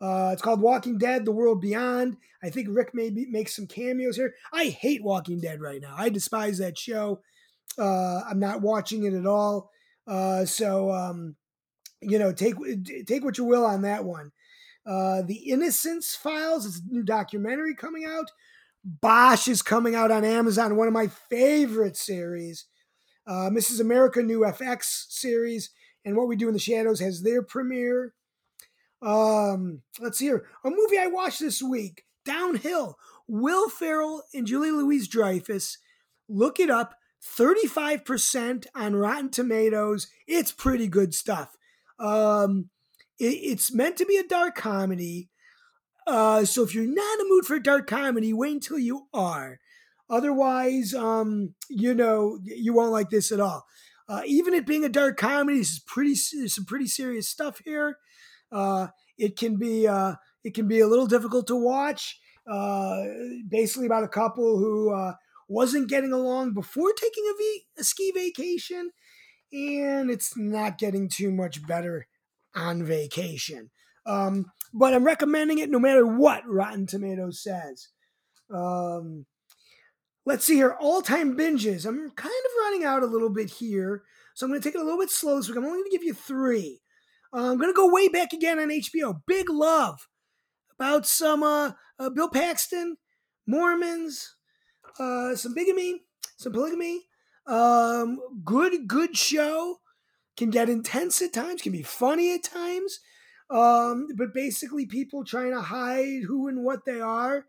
Uh, 0.00 0.30
it's 0.32 0.42
called 0.42 0.60
Walking 0.60 0.98
Dead: 0.98 1.24
The 1.24 1.32
World 1.32 1.60
Beyond. 1.60 2.16
I 2.42 2.50
think 2.50 2.68
Rick 2.70 2.90
maybe 2.94 3.26
makes 3.26 3.54
some 3.54 3.66
cameos 3.66 4.16
here. 4.16 4.34
I 4.52 4.66
hate 4.66 5.02
Walking 5.02 5.40
Dead 5.40 5.60
right 5.60 5.80
now. 5.80 5.94
I 5.96 6.08
despise 6.08 6.58
that 6.58 6.78
show. 6.78 7.20
Uh, 7.76 8.22
I'm 8.28 8.38
not 8.38 8.62
watching 8.62 9.04
it 9.04 9.14
at 9.14 9.26
all. 9.26 9.70
Uh, 10.06 10.44
so 10.44 10.90
um, 10.90 11.36
you 12.00 12.18
know, 12.18 12.32
take 12.32 12.54
take 13.06 13.24
what 13.24 13.38
you 13.38 13.44
will 13.44 13.64
on 13.64 13.82
that 13.82 14.04
one. 14.04 14.32
Uh, 14.86 15.22
the 15.22 15.50
Innocence 15.50 16.14
Files 16.14 16.64
is 16.64 16.78
a 16.78 16.92
new 16.92 17.02
documentary 17.02 17.74
coming 17.74 18.04
out. 18.04 18.30
Bosch 18.84 19.48
is 19.48 19.60
coming 19.60 19.94
out 19.94 20.10
on 20.10 20.24
Amazon. 20.24 20.76
One 20.76 20.86
of 20.86 20.94
my 20.94 21.08
favorite 21.28 21.96
series. 21.96 22.66
Uh, 23.26 23.50
Mrs. 23.50 23.80
America 23.80 24.22
new 24.22 24.40
FX 24.40 25.10
series 25.10 25.70
and 26.04 26.16
What 26.16 26.28
We 26.28 26.36
Do 26.36 26.48
in 26.48 26.54
the 26.54 26.58
Shadows 26.58 27.00
has 27.00 27.22
their 27.22 27.42
premiere. 27.42 28.14
Um, 29.02 29.82
let's 30.00 30.18
see 30.18 30.26
here. 30.26 30.46
A 30.64 30.70
movie 30.70 30.98
I 30.98 31.08
watched 31.08 31.40
this 31.40 31.62
week, 31.62 32.04
Downhill. 32.24 32.96
Will 33.26 33.68
Ferrell 33.68 34.22
and 34.32 34.46
Julie 34.46 34.70
Louise 34.70 35.06
Dreyfus. 35.06 35.76
Look 36.30 36.58
it 36.58 36.70
up. 36.70 36.94
35% 37.24 38.66
on 38.74 38.96
Rotten 38.96 39.30
Tomatoes. 39.30 40.08
It's 40.26 40.52
pretty 40.52 40.88
good 40.88 41.14
stuff. 41.14 41.56
Um, 41.98 42.70
it, 43.18 43.34
it's 43.34 43.72
meant 43.72 43.96
to 43.98 44.06
be 44.06 44.16
a 44.16 44.26
dark 44.26 44.54
comedy. 44.54 45.28
Uh, 46.06 46.44
so 46.44 46.62
if 46.62 46.74
you're 46.74 46.84
not 46.84 47.12
in 47.12 47.18
the 47.18 47.26
mood 47.28 47.44
for 47.44 47.58
dark 47.58 47.86
comedy, 47.86 48.32
wait 48.32 48.54
until 48.54 48.78
you 48.78 49.08
are. 49.12 49.58
Otherwise, 50.10 50.94
um, 50.94 51.54
you 51.68 51.94
know, 51.94 52.38
you 52.42 52.72
won't 52.72 52.92
like 52.92 53.10
this 53.10 53.30
at 53.30 53.40
all. 53.40 53.66
Uh, 54.08 54.22
even 54.24 54.54
it 54.54 54.66
being 54.66 54.84
a 54.84 54.88
dark 54.88 55.18
comedy, 55.18 55.58
this 55.58 55.72
is 55.72 55.80
pretty 55.80 56.14
some 56.14 56.64
pretty 56.64 56.86
serious 56.86 57.28
stuff 57.28 57.60
here. 57.62 57.98
Uh, 58.50 58.86
it 59.18 59.36
can 59.36 59.58
be 59.58 59.86
uh, 59.86 60.14
it 60.44 60.54
can 60.54 60.66
be 60.66 60.80
a 60.80 60.86
little 60.86 61.06
difficult 61.06 61.46
to 61.48 61.56
watch. 61.56 62.18
Uh, 62.50 63.04
basically, 63.46 63.84
about 63.84 64.04
a 64.04 64.08
couple 64.08 64.58
who 64.58 64.94
uh, 64.94 65.12
wasn't 65.48 65.88
getting 65.88 66.12
along 66.12 66.54
before 66.54 66.92
taking 66.92 67.24
a, 67.28 67.36
v- 67.36 67.64
a 67.78 67.84
ski 67.84 68.12
vacation, 68.12 68.90
and 69.52 70.10
it's 70.10 70.36
not 70.36 70.78
getting 70.78 71.08
too 71.08 71.30
much 71.30 71.66
better 71.66 72.06
on 72.54 72.84
vacation. 72.84 73.70
Um, 74.06 74.46
but 74.72 74.94
I'm 74.94 75.04
recommending 75.04 75.58
it 75.58 75.70
no 75.70 75.78
matter 75.78 76.06
what 76.06 76.42
Rotten 76.46 76.86
Tomatoes 76.86 77.42
says. 77.42 77.88
Um, 78.54 79.26
let's 80.24 80.44
see 80.44 80.54
here. 80.54 80.76
All 80.80 81.02
time 81.02 81.36
binges. 81.36 81.86
I'm 81.86 82.10
kind 82.10 82.32
of 82.32 82.64
running 82.64 82.84
out 82.84 83.02
a 83.02 83.06
little 83.06 83.30
bit 83.30 83.50
here. 83.50 84.02
So 84.34 84.46
I'm 84.46 84.50
going 84.50 84.60
to 84.60 84.68
take 84.68 84.76
it 84.76 84.80
a 84.80 84.84
little 84.84 85.00
bit 85.00 85.10
slow 85.10 85.36
this 85.36 85.48
week. 85.48 85.56
I'm 85.56 85.64
only 85.64 85.78
going 85.78 85.90
to 85.90 85.96
give 85.96 86.04
you 86.04 86.14
three. 86.14 86.80
Uh, 87.34 87.50
I'm 87.50 87.58
going 87.58 87.70
to 87.70 87.76
go 87.76 87.92
way 87.92 88.08
back 88.08 88.32
again 88.32 88.58
on 88.58 88.68
HBO. 88.68 89.20
Big 89.26 89.50
Love. 89.50 90.06
About 90.78 91.06
some 91.06 91.42
uh, 91.42 91.72
uh, 91.98 92.10
Bill 92.10 92.28
Paxton, 92.28 92.98
Mormons, 93.48 94.36
uh, 94.98 95.34
some 95.36 95.54
bigamy, 95.54 96.02
some 96.36 96.52
polygamy. 96.52 97.06
Um, 97.46 98.20
good, 98.44 98.86
good 98.86 99.16
show. 99.16 99.78
Can 100.36 100.50
get 100.50 100.68
intense 100.68 101.20
at 101.20 101.32
times, 101.32 101.62
can 101.62 101.72
be 101.72 101.82
funny 101.82 102.32
at 102.32 102.44
times. 102.44 103.00
Um, 103.50 104.08
but 104.16 104.32
basically, 104.34 104.86
people 104.86 105.24
trying 105.24 105.52
to 105.52 105.60
hide 105.60 106.22
who 106.26 106.48
and 106.48 106.62
what 106.64 106.84
they 106.84 107.00
are 107.00 107.46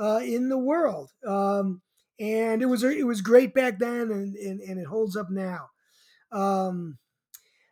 uh, 0.00 0.20
in 0.22 0.48
the 0.48 0.58
world. 0.58 1.10
Um, 1.26 1.82
and 2.18 2.62
it 2.62 2.66
was 2.66 2.84
it 2.84 3.06
was 3.06 3.20
great 3.20 3.54
back 3.54 3.78
then, 3.78 4.10
and, 4.10 4.36
and, 4.36 4.60
and 4.60 4.78
it 4.78 4.86
holds 4.86 5.16
up 5.16 5.28
now. 5.30 5.70
Um, 6.32 6.98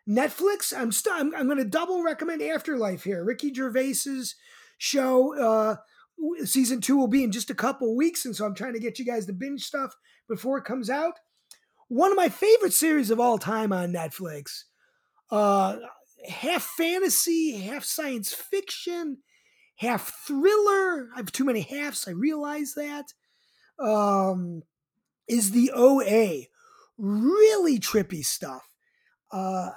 Netflix, 0.09 0.76
I'm 0.76 0.90
st- 0.90 1.14
I'm, 1.14 1.35
I'm 1.35 1.46
going 1.46 1.59
to 1.59 1.64
double 1.64 2.02
recommend 2.02 2.42
Afterlife 2.42 3.04
here. 3.04 3.22
Ricky 3.24 3.52
Gervais's 3.52 4.35
show. 4.78 5.38
Uh, 5.38 5.76
season 6.44 6.81
two 6.81 6.96
will 6.96 7.09
be 7.09 7.24
in 7.24 7.33
just 7.33 7.50
a 7.50 7.54
couple 7.54 7.96
weeks, 7.96 8.24
and 8.24 8.35
so 8.35 8.44
I'm 8.44 8.54
trying 8.54 8.74
to 8.74 8.81
get 8.81 8.98
you 8.98 9.04
guys 9.04 9.26
to 9.26 9.33
binge 9.33 9.64
stuff 9.64 9.94
before 10.28 10.59
it 10.59 10.64
comes 10.64 10.90
out. 10.90 11.14
One 11.88 12.11
of 12.11 12.16
my 12.16 12.28
favorite 12.28 12.72
series 12.72 13.11
of 13.11 13.20
all 13.20 13.38
time 13.38 13.72
on 13.72 13.92
Netflix. 13.92 14.64
Uh, 15.31 15.76
half 16.26 16.62
fantasy, 16.62 17.57
half 17.57 17.85
science 17.85 18.33
fiction, 18.33 19.18
half 19.76 20.12
thriller. 20.26 21.09
I 21.14 21.18
have 21.18 21.33
too 21.33 21.44
many 21.44 21.61
halves. 21.61 22.07
I 22.07 22.12
realize 22.12 22.74
that. 22.74 23.12
Um, 23.78 24.62
is 25.28 25.52
the 25.52 25.70
OA 25.74 26.46
really 26.96 27.78
trippy 27.78 28.24
stuff? 28.24 28.68
Uh, 29.31 29.70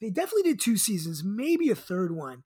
they 0.00 0.10
definitely 0.10 0.42
did 0.42 0.60
two 0.60 0.76
seasons, 0.76 1.22
maybe 1.24 1.70
a 1.70 1.74
third 1.74 2.14
one. 2.14 2.42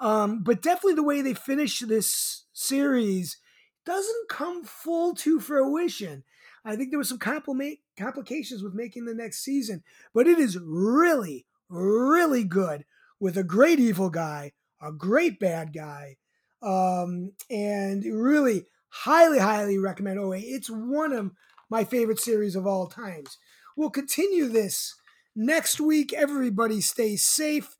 Um, 0.00 0.42
but 0.42 0.62
definitely 0.62 0.94
the 0.94 1.02
way 1.02 1.20
they 1.20 1.34
finish 1.34 1.78
this 1.80 2.46
series 2.52 3.36
doesn't 3.84 4.28
come 4.28 4.64
full 4.64 5.14
to 5.16 5.40
fruition. 5.40 6.24
I 6.64 6.76
think 6.76 6.90
there 6.90 6.98
was 6.98 7.08
some 7.08 7.18
compli- 7.18 7.80
complications 7.98 8.62
with 8.62 8.74
making 8.74 9.04
the 9.04 9.14
next 9.14 9.44
season, 9.44 9.82
but 10.14 10.26
it 10.26 10.38
is 10.38 10.58
really, 10.58 11.46
really 11.68 12.44
good 12.44 12.84
with 13.18 13.36
a 13.36 13.44
great 13.44 13.78
evil 13.78 14.10
guy, 14.10 14.52
a 14.82 14.92
great 14.92 15.38
bad 15.38 15.72
guy, 15.72 16.16
um, 16.62 17.32
and 17.50 18.04
really 18.04 18.66
highly, 18.88 19.38
highly 19.38 19.78
recommend 19.78 20.18
OA. 20.18 20.38
It's 20.38 20.70
one 20.70 21.12
of 21.12 21.32
my 21.70 21.84
favorite 21.84 22.20
series 22.20 22.56
of 22.56 22.66
all 22.66 22.88
times. 22.88 23.38
We'll 23.76 23.90
continue 23.90 24.48
this 24.48 24.94
next 25.34 25.80
week. 25.80 26.12
Everybody 26.12 26.80
stay 26.80 27.16
safe, 27.16 27.76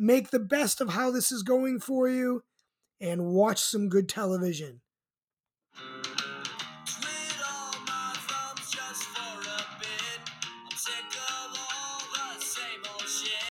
make 0.00 0.30
the 0.30 0.40
best 0.40 0.80
of 0.80 0.90
how 0.90 1.10
this 1.10 1.30
is 1.30 1.42
going 1.42 1.78
for 1.78 2.08
you, 2.08 2.42
and 3.00 3.26
watch 3.26 3.60
some 3.60 3.88
good 3.88 4.08
television. 4.08 4.80